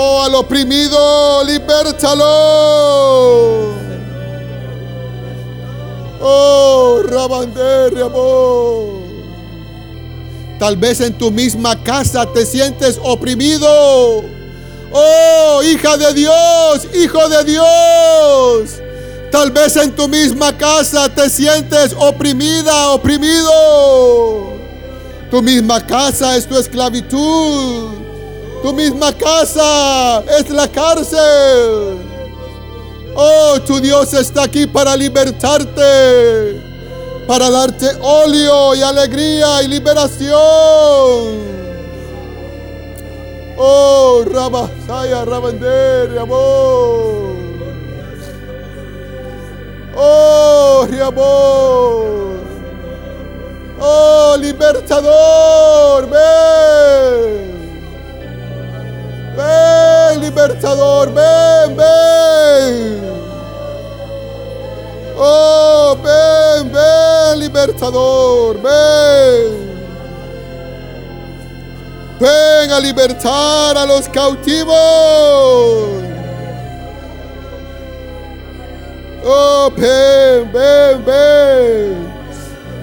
[0.00, 2.24] Oh, al oprimido, libértalo.
[6.20, 9.02] Oh, Rabander, amor.
[10.60, 14.22] Tal vez en tu misma casa te sientes oprimido.
[14.92, 18.80] Oh, hija de Dios, hijo de Dios.
[19.32, 24.52] Tal vez en tu misma casa te sientes oprimida, oprimido.
[25.28, 28.07] Tu misma casa es tu esclavitud.
[28.62, 31.98] Tu misma casa es la cárcel.
[33.14, 36.68] Oh, tu Dios está aquí para libertarte
[37.28, 40.38] para darte óleo y alegría y liberación.
[43.58, 47.36] Oh, Rabasaya, Rabander, amor.
[49.94, 52.38] Oh, amor.
[53.78, 57.57] Oh, libertador, ven.
[59.38, 63.00] Ven, libertador, ven, ven.
[65.16, 69.68] Oh, ven, ven, libertador, ven.
[72.18, 74.74] Ven a libertar a los cautivos.
[79.24, 82.12] Oh, ven, ven, ven.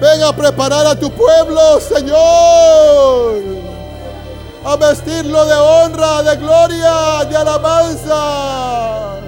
[0.00, 3.65] Ven a preparar a tu pueblo, Señor.
[4.68, 9.20] A vestirlo de honra, de gloria, de alabanza.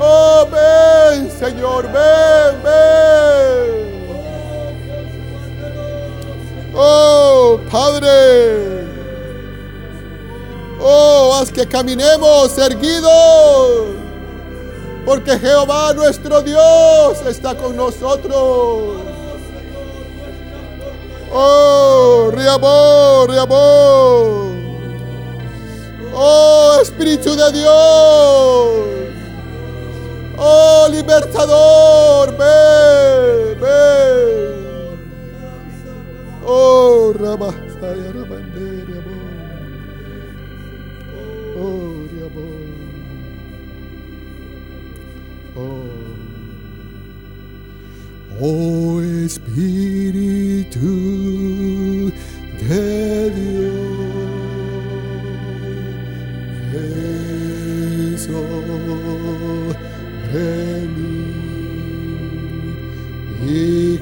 [0.00, 3.88] Oh, ven, Señor, ven, ven.
[6.76, 8.86] Oh, Padre.
[10.80, 13.96] Oh, haz que caminemos erguidos.
[15.04, 19.07] Porque Jehová nuestro Dios está con nosotros.
[21.30, 24.56] Oh, riamor, riamor.
[26.14, 28.88] Oh, Espíritu de Dios.
[30.38, 34.98] Oh, libertador, ven, ven.
[36.44, 38.12] Oh, Rabasaya,
[48.40, 50.78] Oh Espíritu
[52.68, 53.74] de Dios,
[56.72, 58.46] ven sobre
[60.86, 61.26] mí
[63.44, 63.98] y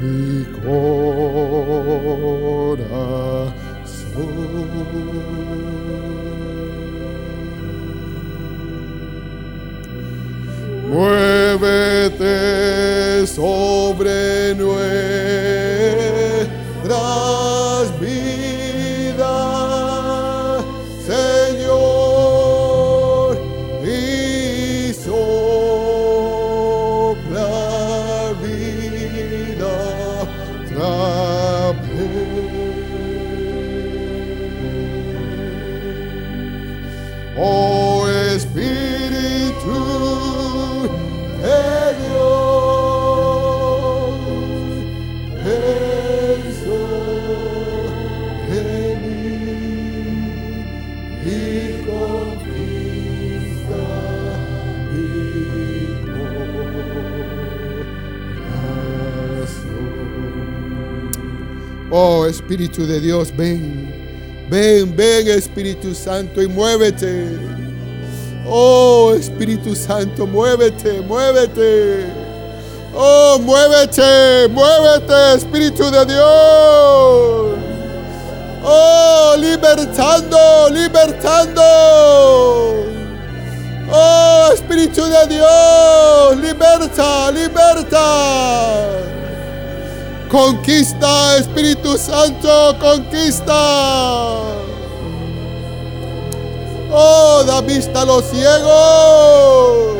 [0.00, 1.32] mi corazón.
[10.92, 12.26] Muévete
[13.26, 14.92] sobre nuestras
[62.22, 64.46] Oh Espíritu de Dios, ven.
[64.48, 67.26] Ven, ven Espíritu Santo y muévete.
[68.46, 72.06] Oh Espíritu Santo, muévete, muévete.
[72.94, 77.58] Oh, muévete, muévete, Espíritu de Dios.
[78.62, 80.38] Oh, libertando,
[80.70, 81.62] libertando.
[83.90, 89.01] Oh, Espíritu de Dios, liberta, liberta.
[90.32, 93.52] Conquista, Espíritu Santo, conquista.
[96.90, 99.98] Oh, da vista a los ciegos.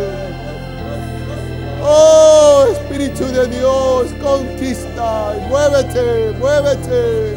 [1.84, 5.34] Oh, Espíritu de Dios, conquista.
[5.50, 7.36] Muévete, muévete.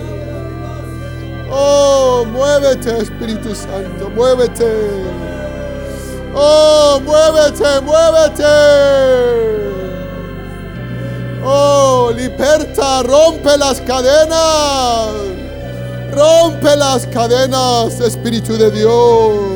[1.51, 4.71] Oh, muévete, Espíritu Santo, muévete.
[6.33, 9.74] Oh, muévete, muévete.
[11.47, 15.13] Oh, liberta, rompe las cadenas.
[16.11, 19.55] Rompe las cadenas, Espíritu de Dios.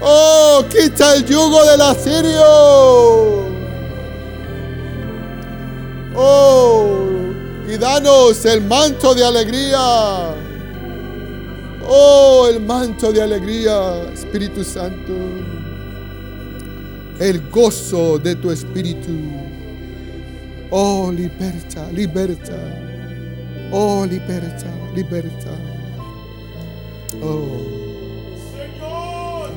[0.00, 2.42] Oh, quita el yugo del asirio.
[6.16, 7.06] Oh,
[7.68, 10.34] y danos el manto de alegría.
[11.86, 15.12] Oh, el manto de alegría, Espíritu Santo.
[17.20, 19.47] El gozo de tu Espíritu.
[20.70, 22.54] Oh, liberta, liberta.
[23.72, 25.50] Oh, liberta, liberta.
[27.22, 27.62] Oh.
[28.52, 29.50] Señor,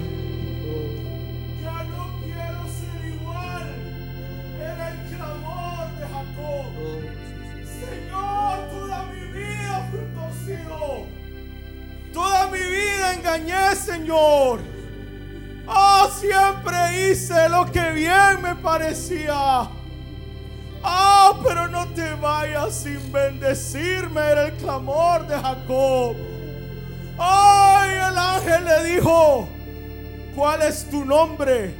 [1.61, 3.67] ya no quiero ser igual.
[4.57, 6.65] Era el clamor de Jacob.
[7.65, 11.07] Señor, toda mi vida fui torcido.
[12.13, 14.61] Toda mi vida engañé, Señor.
[15.67, 19.69] Oh, siempre hice lo que bien me parecía.
[20.83, 26.15] Ah, pero no te vayas sin bendecirme, era el clamor de Jacob.
[27.17, 29.47] Ay, el ángel le dijo,
[30.35, 31.75] ¿cuál es tu nombre?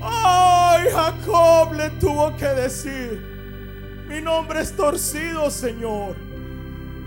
[0.00, 6.14] Ay, Jacob le tuvo que decir, mi nombre es torcido, Señor.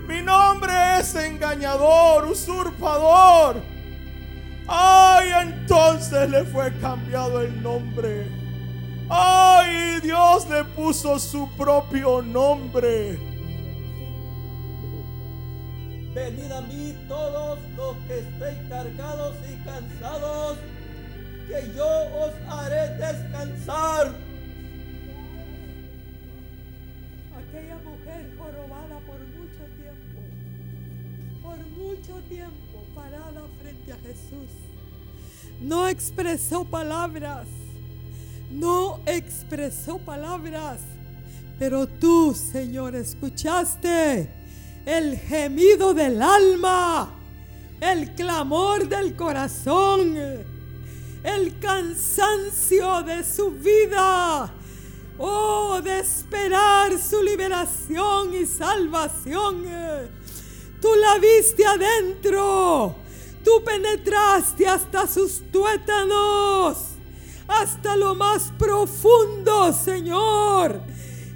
[0.06, 3.56] Mi nombre es engañador, usurpador.
[4.66, 8.37] Ay, entonces le fue cambiado el nombre.
[9.10, 13.18] Ay, Dios le puso su propio nombre.
[16.14, 20.58] Venid a mí todos los que estéis cargados y cansados,
[21.46, 24.12] que yo os haré descansar.
[27.36, 30.20] Aquella mujer jorobada por mucho tiempo,
[31.42, 34.50] por mucho tiempo parada frente a Jesús,
[35.60, 37.46] no expresó palabras,
[38.50, 40.80] no expresó palabras,
[41.58, 44.30] pero tú, Señor, escuchaste
[44.86, 47.14] el gemido del alma
[47.80, 50.16] el clamor del corazón,
[51.22, 54.54] el cansancio de su vida.
[55.20, 59.64] Oh, de esperar su liberación y salvación.
[60.80, 62.94] Tú la viste adentro.
[63.44, 66.87] Tú penetraste hasta sus tuétanos,
[67.48, 70.80] hasta lo más profundo, Señor.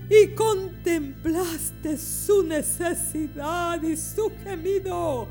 [0.09, 5.29] Y contemplaste su necesidad y su gemido.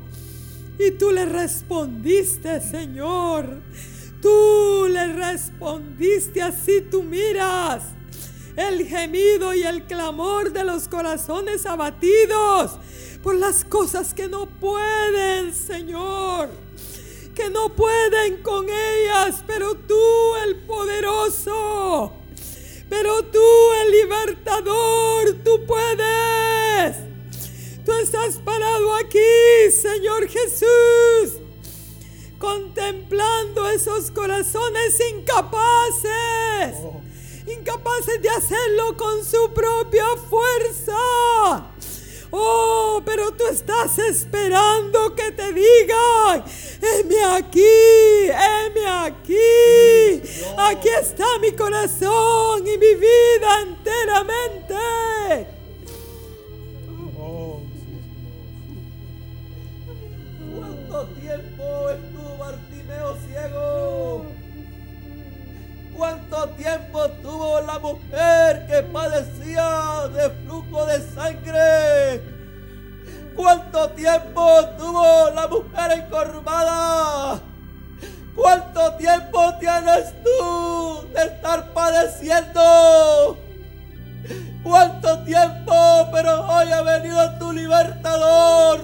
[0.78, 3.62] Y tú le respondiste, Señor.
[4.20, 7.82] Tú le respondiste así, tú miras
[8.56, 12.78] el gemido y el clamor de los corazones abatidos
[13.22, 16.50] por las cosas que no pueden, Señor.
[17.34, 22.12] Que no pueden con ellas, pero tú el poderoso,
[22.90, 23.40] pero tú
[23.82, 26.96] el libertador, tú puedes.
[27.84, 29.18] Tú estás parado aquí,
[29.70, 31.40] Señor Jesús,
[32.38, 36.76] contemplando esos corazones incapaces,
[37.46, 41.72] incapaces de hacerlo con su propia fuerza.
[42.34, 46.42] Oh, pero tú estás esperando que te digan,
[46.82, 50.22] heme aquí, heme aquí.
[50.58, 54.74] Aquí está mi corazón y mi vida enteramente.
[60.54, 64.26] ¿Cuánto tiempo estuvo Bartimeo ciego?
[65.96, 72.41] ¿Cuánto tiempo tuvo la mujer que padecía de flujo de sangre?
[73.34, 77.40] ¿Cuánto tiempo tuvo la mujer encorvada?
[78.34, 83.38] ¿Cuánto tiempo tienes tú de estar padeciendo?
[84.62, 85.74] ¿Cuánto tiempo?
[86.12, 88.80] Pero hoy ha venido tu libertador.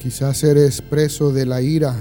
[0.00, 1.94] Quizás eres preso de la ira.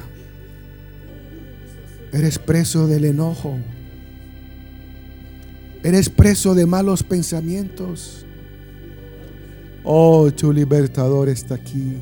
[2.14, 3.58] Eres preso del enojo.
[5.84, 8.26] Eres preso de malos pensamientos.
[9.84, 11.98] Oh, tu libertador está aquí.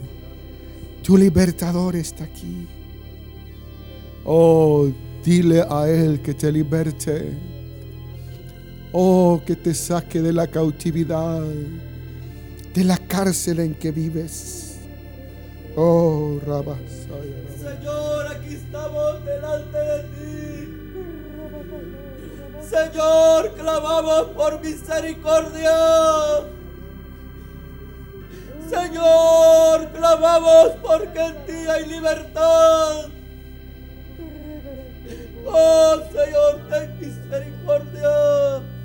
[1.03, 2.67] Tu libertador está aquí.
[4.25, 4.89] Oh,
[5.23, 7.37] dile a Él que te liberte.
[8.91, 11.43] Oh, que te saque de la cautividad,
[12.73, 14.68] de la cárcel en que vives.
[15.75, 16.77] Oh, Rabas.
[17.59, 20.79] Señor, aquí estamos delante de ti.
[22.69, 25.71] Señor, clamamos por misericordia.
[28.69, 33.09] Señor, clamamos porque en ti hay libertad.
[35.45, 38.78] Oh, Señor, ten misericordia.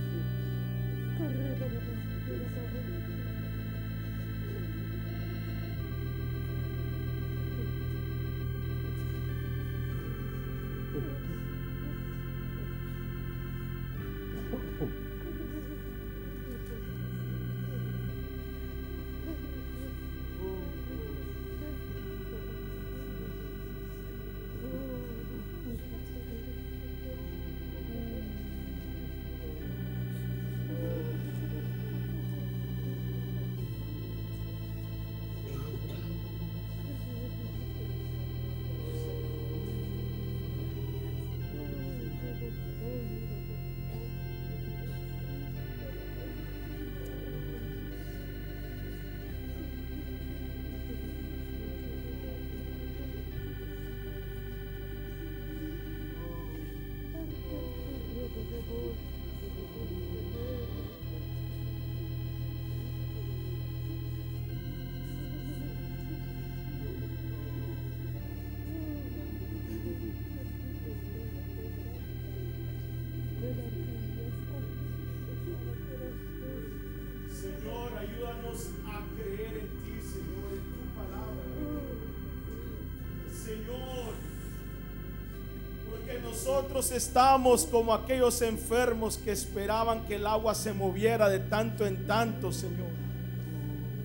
[14.79, 15.14] Señor,
[86.45, 92.07] nosotros estamos como aquellos enfermos que esperaban que el agua se moviera de tanto en
[92.07, 92.91] tanto, Señor.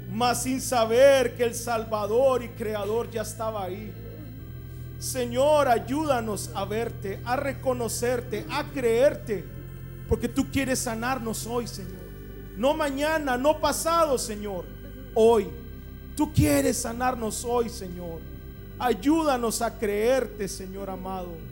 [0.09, 3.93] Mas sin saber que el Salvador y Creador ya estaba ahí.
[4.99, 9.43] Señor, ayúdanos a verte, a reconocerte, a creerte,
[10.07, 12.07] porque tú quieres sanarnos hoy, Señor.
[12.55, 14.63] No mañana, no pasado, Señor.
[15.13, 15.49] Hoy.
[16.15, 18.21] Tú quieres sanarnos hoy, Señor.
[18.79, 21.48] Ayúdanos a creerte, Señor amado.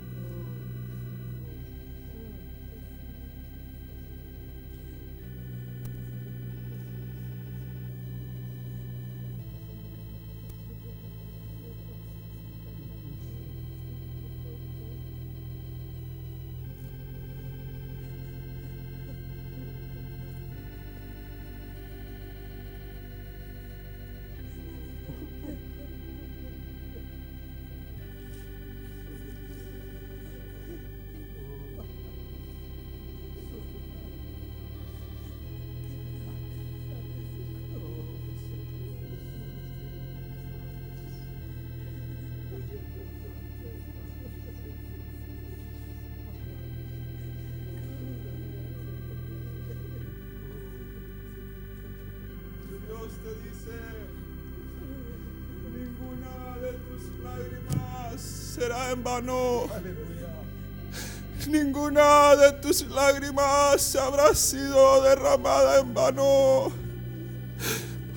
[58.91, 59.67] En vano.
[61.47, 66.71] Ninguna de tus lágrimas habrá sido derramada en vano.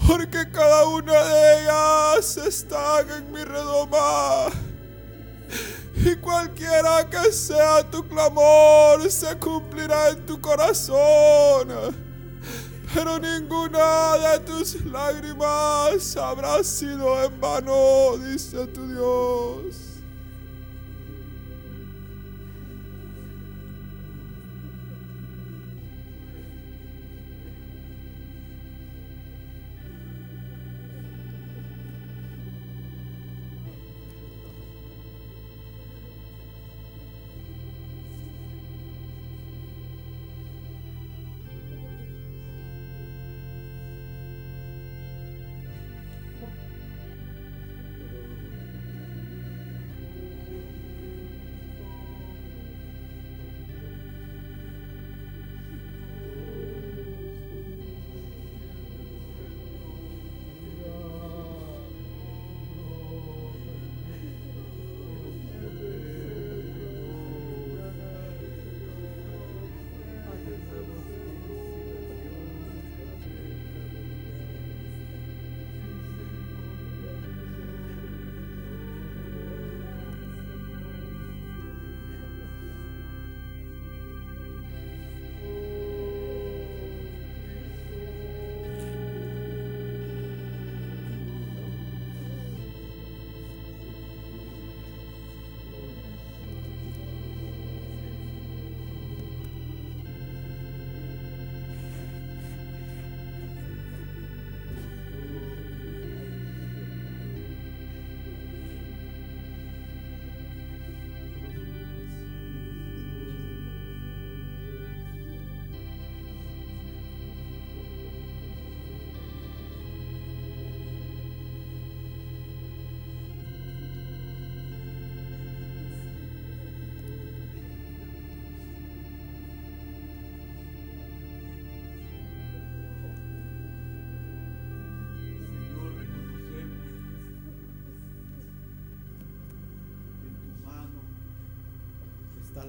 [0.06, 4.46] Porque cada una de ellas están en mi redoma.
[5.94, 11.94] Y cualquiera que sea tu clamor se cumplirá en tu corazón.
[12.92, 19.49] Pero ninguna de tus lágrimas habrá sido en vano, dice tu Dios.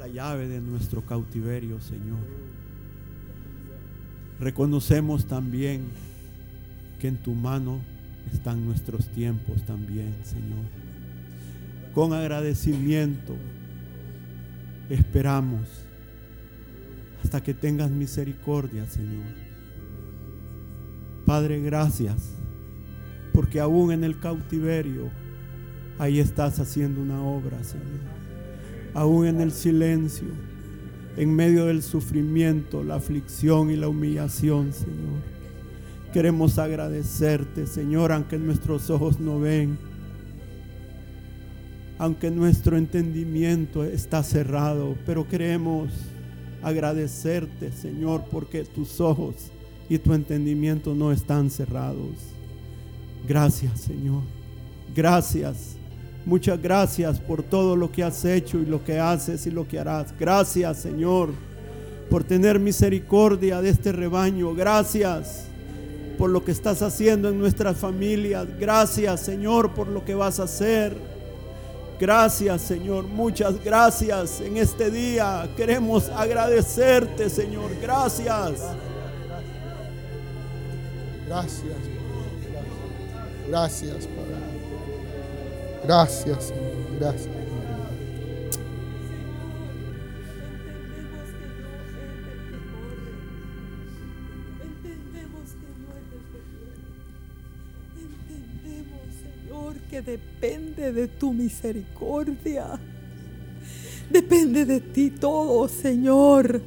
[0.02, 2.18] La llave de nuestro cautiverio, Señor.
[4.40, 5.84] Reconocemos también
[7.00, 7.82] que en tu mano
[8.34, 10.66] están nuestros tiempos también, Señor.
[11.94, 13.36] Con agradecimiento
[14.90, 15.68] esperamos
[17.24, 19.36] hasta que tengas misericordia, Señor.
[21.28, 22.34] Padre, gracias,
[23.34, 25.12] porque aún en el cautiverio,
[26.00, 28.21] ahí estás haciendo una obra, Señor.
[28.94, 30.28] Aún en el silencio,
[31.18, 35.22] en medio del sufrimiento, la aflicción y la humillación, Señor.
[36.14, 39.78] Queremos agradecerte, Señor, aunque nuestros ojos no ven,
[41.98, 45.90] aunque nuestro entendimiento está cerrado, pero queremos
[46.62, 49.36] agradecerte, Señor, porque tus ojos
[49.88, 52.16] y tu entendimiento no están cerrados.
[53.28, 54.24] Gracias, Señor.
[54.96, 55.81] Gracias.
[56.26, 59.80] Muchas gracias por todo lo que has hecho y lo que haces y lo que
[59.80, 60.14] harás.
[60.20, 61.30] Gracias, Señor,
[62.10, 64.54] por tener misericordia de este rebaño.
[64.54, 65.46] Gracias
[66.20, 68.48] por lo que estás haciendo en nuestras familias.
[68.60, 70.96] Gracias, Señor, por lo que vas a hacer.
[72.00, 73.06] Gracias, Señor.
[73.06, 75.50] Muchas gracias en este día.
[75.58, 77.72] Queremos agradecerte, Señor.
[77.82, 78.62] Gracias.
[81.28, 81.78] Gracias.
[83.48, 84.51] Gracias, Padre.
[85.84, 87.00] Gracias, Señor.
[87.00, 87.28] Gracias.
[94.64, 96.86] Entendemos que no eres el que corre.
[97.98, 102.80] Entendemos, Señor, que depende de tu misericordia.
[104.10, 106.62] Depende de ti todo, Señor.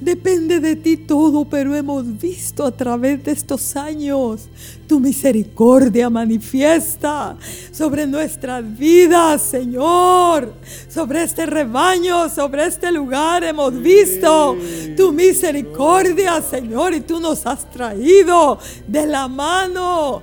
[0.00, 4.48] Depende de ti todo, pero hemos visto a través de estos años
[4.88, 7.36] tu misericordia manifiesta
[7.70, 10.52] sobre nuestras vidas, Señor,
[10.88, 13.44] sobre este rebaño, sobre este lugar.
[13.44, 14.56] Hemos visto
[14.96, 20.22] tu misericordia, Señor, y tú nos has traído de la mano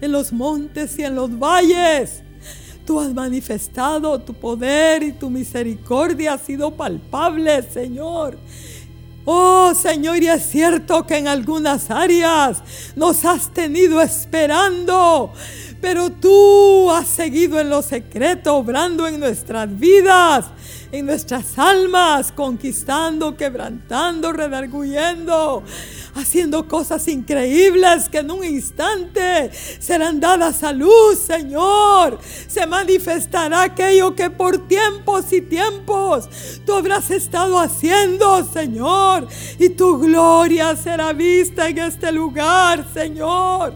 [0.00, 2.22] en los montes y en los valles.
[2.86, 8.36] Tú has manifestado tu poder y tu misericordia ha sido palpable, Señor.
[9.26, 12.62] Oh Señor, y es cierto que en algunas áreas
[12.94, 15.32] nos has tenido esperando,
[15.84, 20.46] Pero tú has seguido en lo secreto, obrando en nuestras vidas,
[20.90, 25.62] en nuestras almas, conquistando, quebrantando, redarguyendo,
[26.14, 32.18] haciendo cosas increíbles que en un instante serán dadas a luz, Señor.
[32.48, 36.30] Se manifestará aquello que por tiempos y tiempos
[36.64, 39.28] tú habrás estado haciendo, Señor.
[39.58, 43.74] Y tu gloria será vista en este lugar, Señor.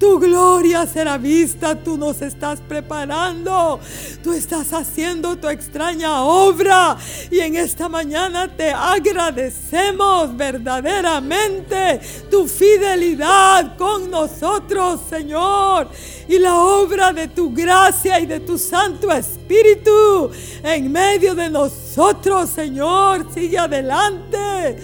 [0.00, 3.78] Tu gloria será vista, tú nos estás preparando,
[4.22, 6.96] tú estás haciendo tu extraña obra.
[7.30, 15.90] Y en esta mañana te agradecemos verdaderamente tu fidelidad con nosotros, Señor,
[16.26, 20.30] y la obra de tu gracia y de tu Santo Espíritu
[20.62, 24.78] en medio de nosotros, Señor, sigue adelante.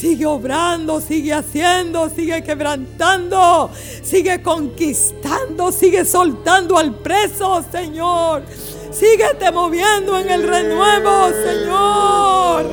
[0.00, 3.70] Sigue obrando, sigue haciendo, sigue quebrantando,
[4.02, 8.44] sigue conquistando, sigue soltando al preso, Señor.
[8.90, 12.66] Síguete moviendo en el renuevo, Señor.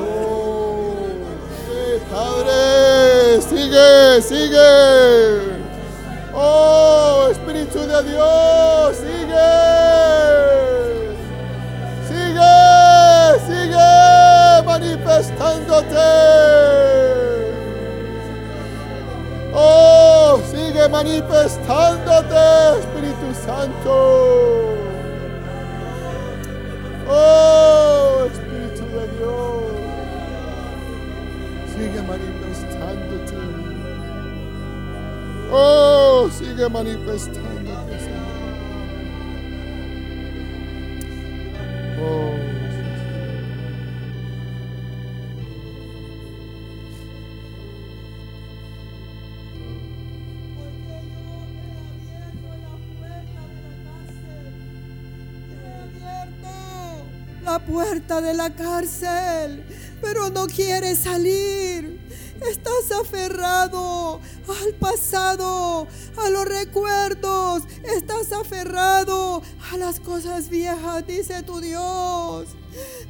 [2.10, 5.58] Padre, sigue, sigue.
[6.32, 9.50] Oh, Espíritu de Dios, sigue.
[12.08, 14.17] Sigue, sigue
[14.68, 16.08] manifestándote.
[19.54, 22.44] Oh, sigue manifestándote,
[22.80, 23.94] Espíritu Santo.
[27.08, 29.72] Oh, Espíritu de Dios.
[31.74, 33.36] Sigue manifestándote.
[35.50, 37.87] Oh, sigue manifestándote,
[57.78, 59.64] puerta de la cárcel,
[60.02, 62.00] pero no quieres salir.
[62.50, 67.62] Estás aferrado al pasado, a los recuerdos.
[67.84, 72.48] Estás aferrado a las cosas viejas, dice tu Dios.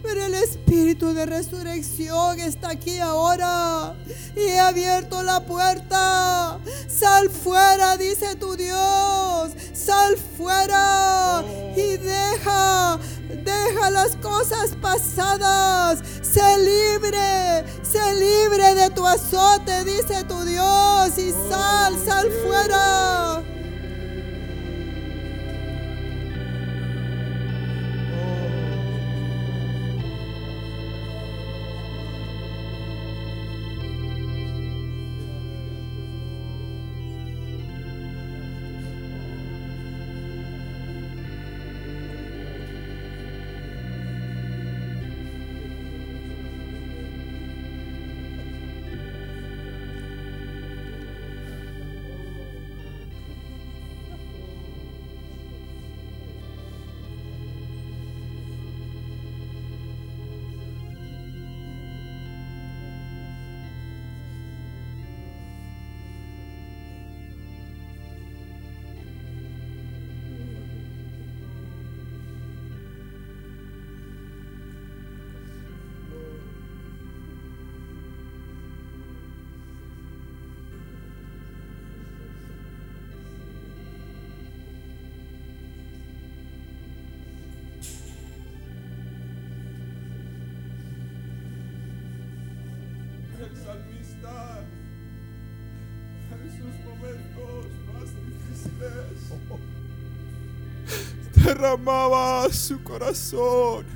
[0.03, 3.95] Pero el Espíritu de resurrección está aquí ahora
[4.37, 6.59] y he abierto la puerta.
[6.89, 9.53] Sal fuera, dice tu Dios.
[9.73, 11.45] Sal fuera
[11.77, 12.99] y deja,
[13.45, 15.99] deja las cosas pasadas.
[16.23, 21.19] Sé libre, sé libre de tu azote, dice tu Dios.
[21.19, 23.58] Y sal, sal fuera.
[93.49, 94.61] El salmista
[96.31, 99.29] en sus momentos más difíciles
[101.45, 103.87] derramaba su corazón.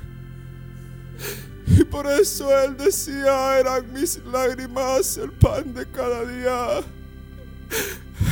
[1.67, 6.81] Y por eso él decía, eran mis lágrimas el pan de cada día.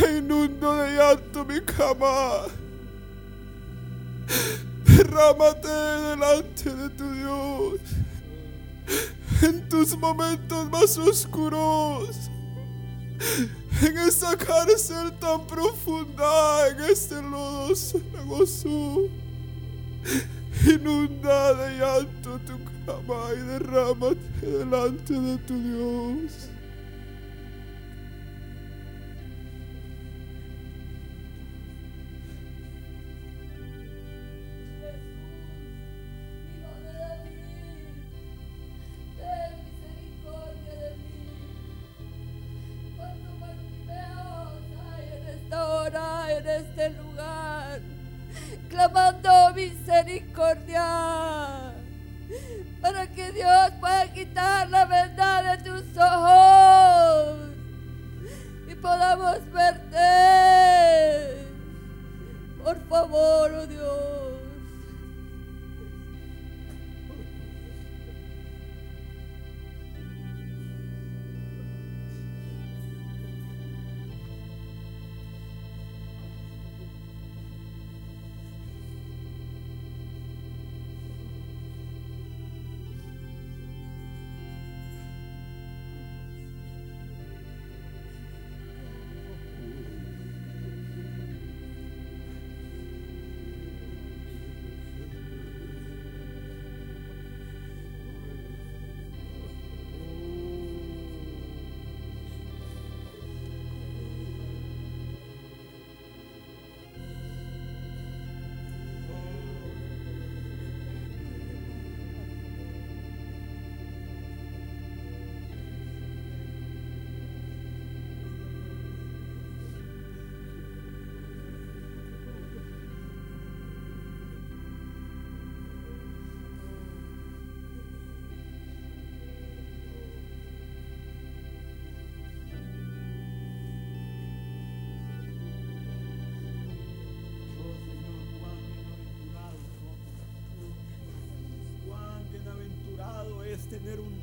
[0.03, 2.45] E inundo de llanto mi cama.
[4.85, 7.81] Derrámate delante de tu Dios
[9.41, 12.29] en tus momentos más oscuros,
[13.81, 19.01] en esa cárcel tan profunda, en este lodo cenagoso.
[20.65, 26.50] Inunda de llanto tu cama y derrámate delante de tu Dios.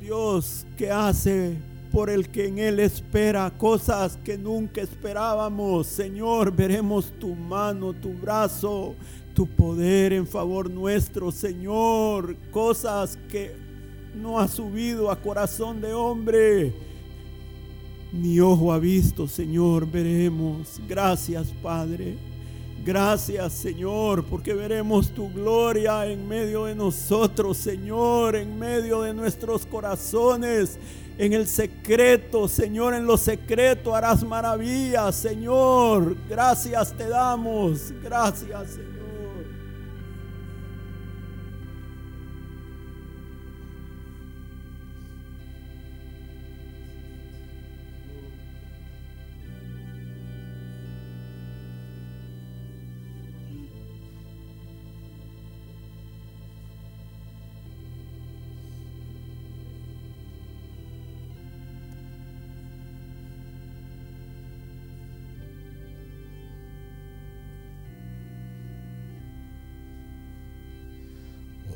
[0.09, 1.55] Dios que hace
[1.91, 5.85] por el que en Él espera cosas que nunca esperábamos.
[5.85, 8.95] Señor, veremos tu mano, tu brazo,
[9.35, 12.35] tu poder en favor nuestro, Señor.
[12.49, 13.55] Cosas que
[14.15, 16.73] no ha subido a corazón de hombre.
[18.11, 20.81] Ni ojo ha visto, Señor, veremos.
[20.87, 22.17] Gracias, Padre.
[22.85, 29.65] Gracias, Señor, porque veremos tu gloria en medio de nosotros, Señor, en medio de nuestros
[29.65, 30.79] corazones,
[31.17, 36.15] en el secreto, Señor, en lo secreto harás maravillas, Señor.
[36.29, 37.91] Gracias te damos.
[38.01, 38.88] Gracias, Señor.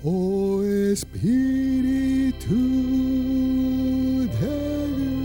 [0.06, 1.30] Oh Espíritu
[4.28, 4.58] de
[4.98, 5.24] Dios,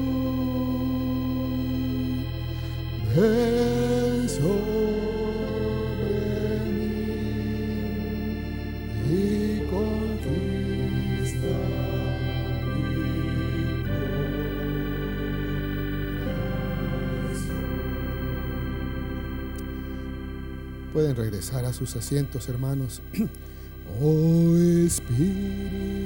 [20.92, 23.02] Pueden regresar a sus asientos, hermanos.
[24.00, 24.54] Oh
[24.86, 25.97] Espíritu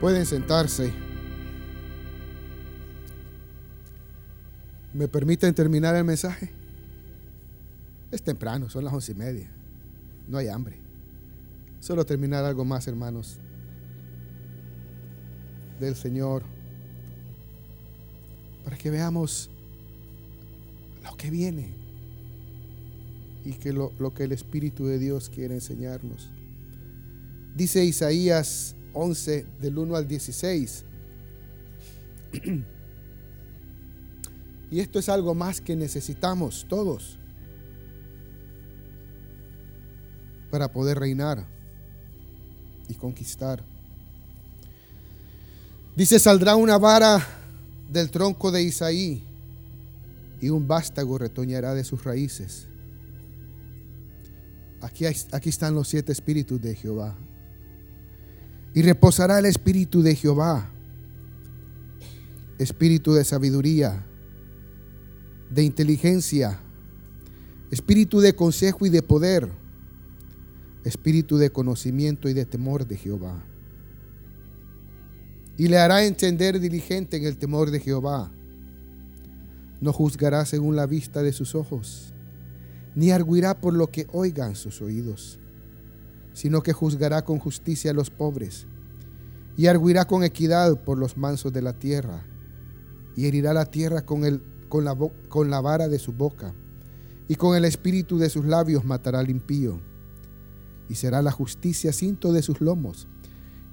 [0.00, 0.92] Pueden sentarse.
[4.94, 6.50] ¿Me permiten terminar el mensaje?
[8.10, 9.50] Es temprano, son las once y media.
[10.28, 10.76] No hay hambre.
[11.80, 13.38] Solo terminar algo más, hermanos,
[15.80, 16.42] del Señor,
[18.64, 19.50] para que veamos
[21.02, 21.76] lo que viene.
[23.44, 26.28] y que lo, lo que el Espíritu de Dios quiere enseñarnos.
[27.54, 30.84] Dice Isaías 11 del 1 al 16.
[34.70, 37.16] Y esto es algo más que necesitamos todos
[40.50, 41.46] para poder reinar
[42.88, 43.64] y conquistar.
[45.96, 47.24] Dice, saldrá una vara
[47.90, 49.22] del tronco de Isaí
[50.40, 52.66] y un vástago retoñará de sus raíces.
[54.80, 57.16] Aquí, aquí están los siete espíritus de Jehová.
[58.74, 60.70] Y reposará el espíritu de Jehová,
[62.58, 64.04] espíritu de sabiduría,
[65.50, 66.60] de inteligencia,
[67.70, 69.48] espíritu de consejo y de poder,
[70.84, 73.44] espíritu de conocimiento y de temor de Jehová.
[75.56, 78.30] Y le hará entender diligente en el temor de Jehová.
[79.80, 82.12] No juzgará según la vista de sus ojos,
[82.94, 85.38] ni arguirá por lo que oigan sus oídos,
[86.38, 88.68] sino que juzgará con justicia a los pobres,
[89.56, 92.24] y arguirá con equidad por los mansos de la tierra,
[93.16, 94.40] y herirá la tierra con, el,
[94.72, 94.96] la,
[95.28, 96.54] con la vara de su boca,
[97.26, 99.80] y con el espíritu de sus labios matará al impío,
[100.88, 103.08] y será la justicia cinto de sus lomos,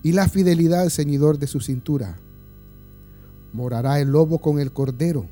[0.01, 2.17] y la fidelidad ceñidor de su cintura.
[3.53, 5.29] Morará el lobo con el cordero,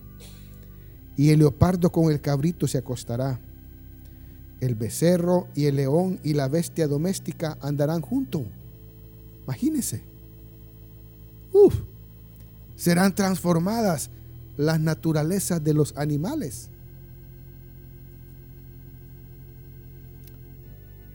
[1.18, 3.42] y el leopardo con el cabrito se acostará.
[4.64, 8.44] El becerro y el león y la bestia doméstica andarán juntos.
[9.44, 10.02] Imagínense.
[11.52, 11.76] Uf,
[12.78, 14.10] serán transformadas
[14.56, 16.70] las naturalezas de los animales.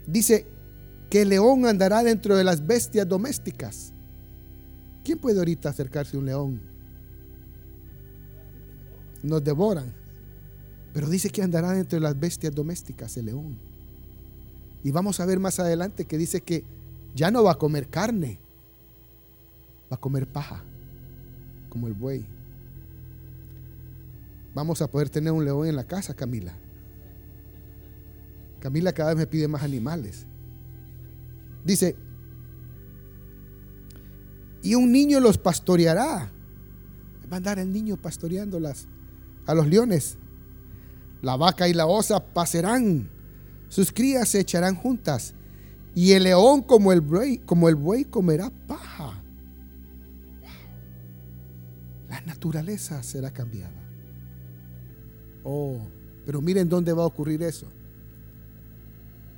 [0.06, 0.46] Dice
[1.08, 3.94] que el león andará dentro de las bestias domésticas.
[5.02, 6.60] ¿Quién puede ahorita acercarse a un león?
[9.22, 9.97] Nos devoran.
[10.92, 13.58] Pero dice que andará dentro de las bestias domésticas el león.
[14.82, 16.64] Y vamos a ver más adelante que dice que
[17.14, 18.38] ya no va a comer carne,
[19.90, 20.62] va a comer paja,
[21.68, 22.24] como el buey.
[24.54, 26.54] Vamos a poder tener un león en la casa, Camila.
[28.60, 30.26] Camila cada vez me pide más animales.
[31.64, 31.96] Dice,
[34.62, 36.32] y un niño los pastoreará.
[37.30, 38.86] Va a andar el niño pastoreándolas
[39.46, 40.18] a los leones.
[41.22, 43.10] La vaca y la osa pasarán,
[43.68, 45.34] sus crías se echarán juntas,
[45.94, 49.22] y el león como el buey, como el buey comerá paja.
[50.40, 50.50] Wow.
[52.08, 53.74] La naturaleza será cambiada.
[55.42, 55.78] Oh,
[56.24, 57.66] pero miren dónde va a ocurrir eso.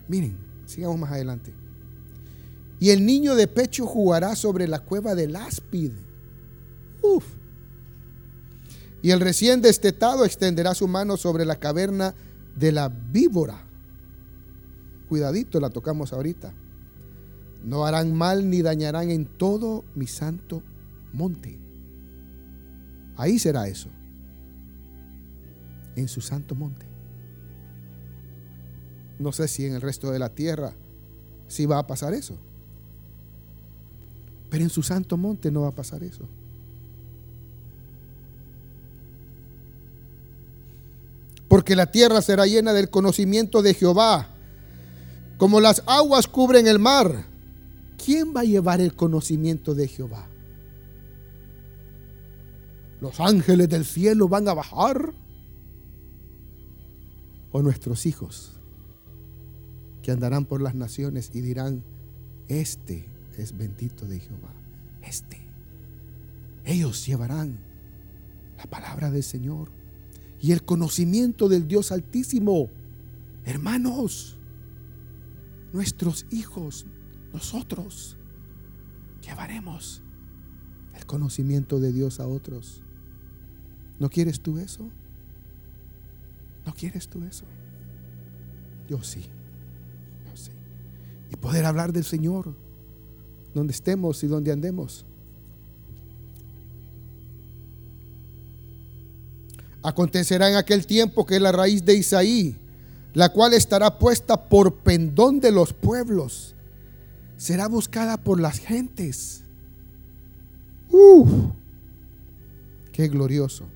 [0.08, 1.54] Miren, sigamos más adelante.
[2.78, 5.92] Y el niño de pecho jugará sobre la cueva del áspid.
[7.02, 7.39] Uf.
[9.02, 12.14] Y el recién destetado extenderá su mano sobre la caverna
[12.56, 13.66] de la víbora.
[15.08, 16.52] Cuidadito, la tocamos ahorita.
[17.64, 20.62] No harán mal ni dañarán en todo mi santo
[21.12, 21.58] monte.
[23.16, 23.88] Ahí será eso.
[25.96, 26.86] En su santo monte.
[29.18, 30.72] No sé si en el resto de la tierra
[31.48, 32.38] sí va a pasar eso.
[34.48, 36.26] Pero en su santo monte no va a pasar eso.
[41.50, 44.30] Porque la tierra será llena del conocimiento de Jehová.
[45.36, 47.26] Como las aguas cubren el mar.
[48.02, 50.26] ¿Quién va a llevar el conocimiento de Jehová?
[53.02, 55.12] ¿Los ángeles del cielo van a bajar?
[57.52, 58.52] ¿O nuestros hijos?
[60.02, 61.82] que andarán por las naciones y dirán,
[62.48, 64.54] este es bendito de Jehová,
[65.02, 65.38] este.
[66.64, 67.58] Ellos llevarán
[68.56, 69.70] la palabra del Señor
[70.40, 72.70] y el conocimiento del Dios Altísimo.
[73.44, 74.38] Hermanos,
[75.72, 76.86] nuestros hijos,
[77.32, 78.16] nosotros,
[79.22, 80.02] llevaremos
[80.94, 82.82] el conocimiento de Dios a otros.
[83.98, 84.88] ¿No quieres tú eso?
[86.64, 87.44] ¿No quieres tú eso?
[88.88, 89.24] Yo sí.
[90.26, 90.52] Yo sí.
[91.30, 92.54] Y poder hablar del Señor
[93.54, 95.04] donde estemos y donde andemos.
[99.82, 102.56] Acontecerá en aquel tiempo que la raíz de Isaí,
[103.14, 106.54] la cual estará puesta por pendón de los pueblos,
[107.36, 109.42] será buscada por las gentes.
[110.90, 111.30] ¡Uf!
[112.92, 113.66] ¡Qué glorioso!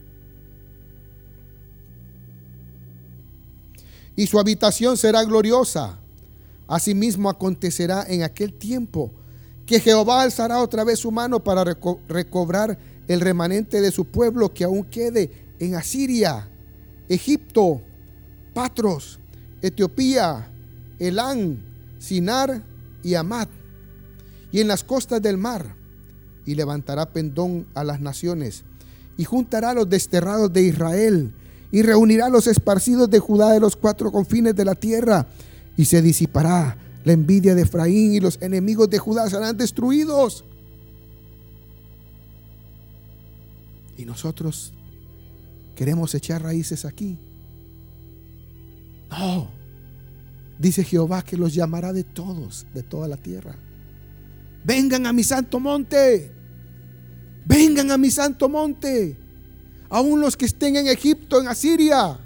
[4.16, 5.98] Y su habitación será gloriosa.
[6.68, 9.10] Asimismo acontecerá en aquel tiempo
[9.66, 12.78] que Jehová alzará otra vez su mano para reco recobrar
[13.08, 16.48] el remanente de su pueblo que aún quede en Asiria,
[17.08, 17.80] Egipto,
[18.52, 19.18] Patros,
[19.62, 20.50] Etiopía,
[20.98, 21.58] Elán,
[21.98, 22.62] Sinar
[23.02, 23.48] y Amad,
[24.52, 25.74] y en las costas del mar,
[26.46, 28.62] y levantará pendón a las naciones,
[29.16, 31.32] y juntará a los desterrados de Israel,
[31.72, 35.26] y reunirá a los esparcidos de Judá de los cuatro confines de la tierra,
[35.76, 40.44] y se disipará la envidia de Efraín, y los enemigos de Judá serán destruidos.
[43.96, 44.73] Y nosotros
[45.74, 47.18] queremos echar raíces aquí.
[49.10, 49.48] No.
[50.58, 53.56] Dice Jehová que los llamará de todos, de toda la tierra.
[54.64, 56.30] Vengan a mi santo monte.
[57.44, 59.16] Vengan a mi santo monte.
[59.90, 62.18] Aún los que estén en Egipto, en Asiria,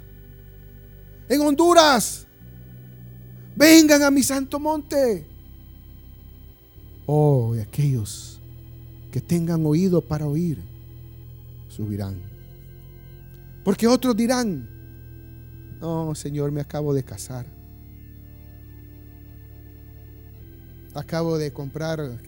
[1.27, 2.25] en Honduras.
[3.55, 5.27] Vengan a mi santo monte.
[7.05, 8.39] Oh, y aquellos
[9.11, 10.61] que tengan oído para oír,
[11.67, 12.28] subirán.
[13.69, 14.67] Porque otros dirán,
[15.79, 17.45] no, Señor, me acabo de casar.
[20.95, 22.19] Acabo de comprar,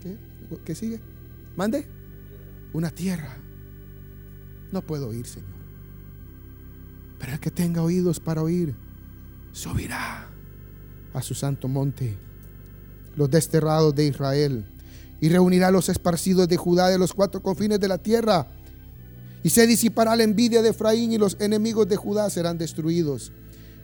[0.00, 0.16] ¿qué?
[0.64, 1.00] ¿Qué sigue?
[1.56, 1.88] Mande.
[2.72, 3.36] Una tierra.
[4.70, 5.50] No puedo oír, Señor.
[7.18, 8.76] Pero el que tenga oídos para oír,
[9.50, 10.28] subirá
[11.12, 12.16] a su santo monte,
[13.16, 14.64] los desterrados de Israel,
[15.20, 18.46] y reunirá a los esparcidos de Judá de los cuatro confines de la tierra
[19.44, 23.30] y se disipará la envidia de Efraín y los enemigos de Judá serán destruidos.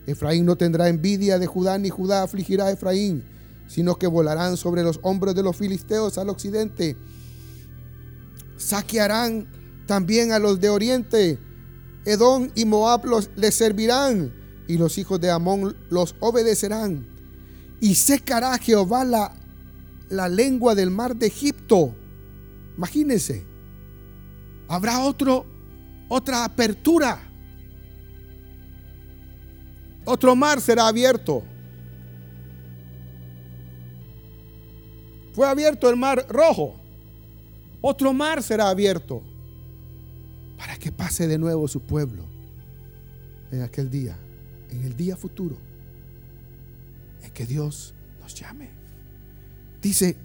[0.07, 3.23] Efraín no tendrá envidia de Judá ni Judá afligirá a Efraín,
[3.69, 6.97] sino que volarán sobre los hombros de los filisteos al occidente.
[8.57, 9.49] Saquearán
[9.87, 11.39] también a los de oriente.
[12.07, 14.33] Edom y Moab los, les servirán
[14.67, 17.07] y los hijos de Amón los obedecerán.
[17.83, 19.35] Y secará Jehová la,
[20.09, 21.95] la lengua del mar de Egipto.
[22.79, 23.51] Imagínense.
[24.71, 25.50] Habrá otro,
[26.11, 27.23] otra apertura.
[30.05, 31.45] Otro mar será abierto.
[35.33, 36.75] Fue abierto el mar rojo.
[37.81, 39.23] Otro mar será abierto
[40.59, 42.25] para que pase de nuevo su pueblo
[43.53, 44.19] en aquel día,
[44.69, 45.57] en el día futuro,
[47.23, 48.69] en que Dios nos llame.
[49.81, 50.17] Dice,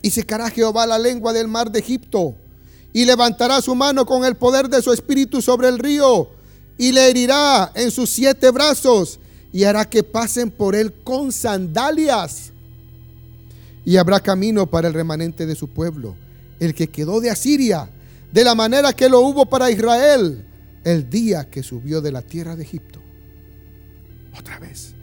[0.00, 2.36] y secará Jehová la lengua del mar de Egipto
[2.94, 6.30] y levantará su mano con el poder de su espíritu sobre el río
[6.78, 9.18] y le herirá en sus siete brazos
[9.52, 12.52] y hará que pasen por él con sandalias.
[13.84, 16.16] Y habrá camino para el remanente de su pueblo,
[16.60, 17.90] el que quedó de Asiria,
[18.32, 20.46] de la manera que lo hubo para Israel
[20.84, 23.00] el día que subió de la tierra de Egipto.
[24.38, 24.93] Otra vez.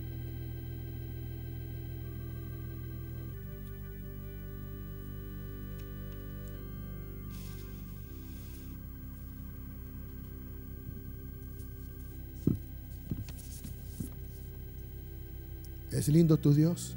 [15.91, 16.95] ¿Es lindo tu Dios?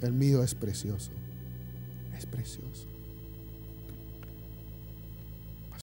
[0.00, 1.12] El mío es precioso.
[2.16, 2.71] Es precioso.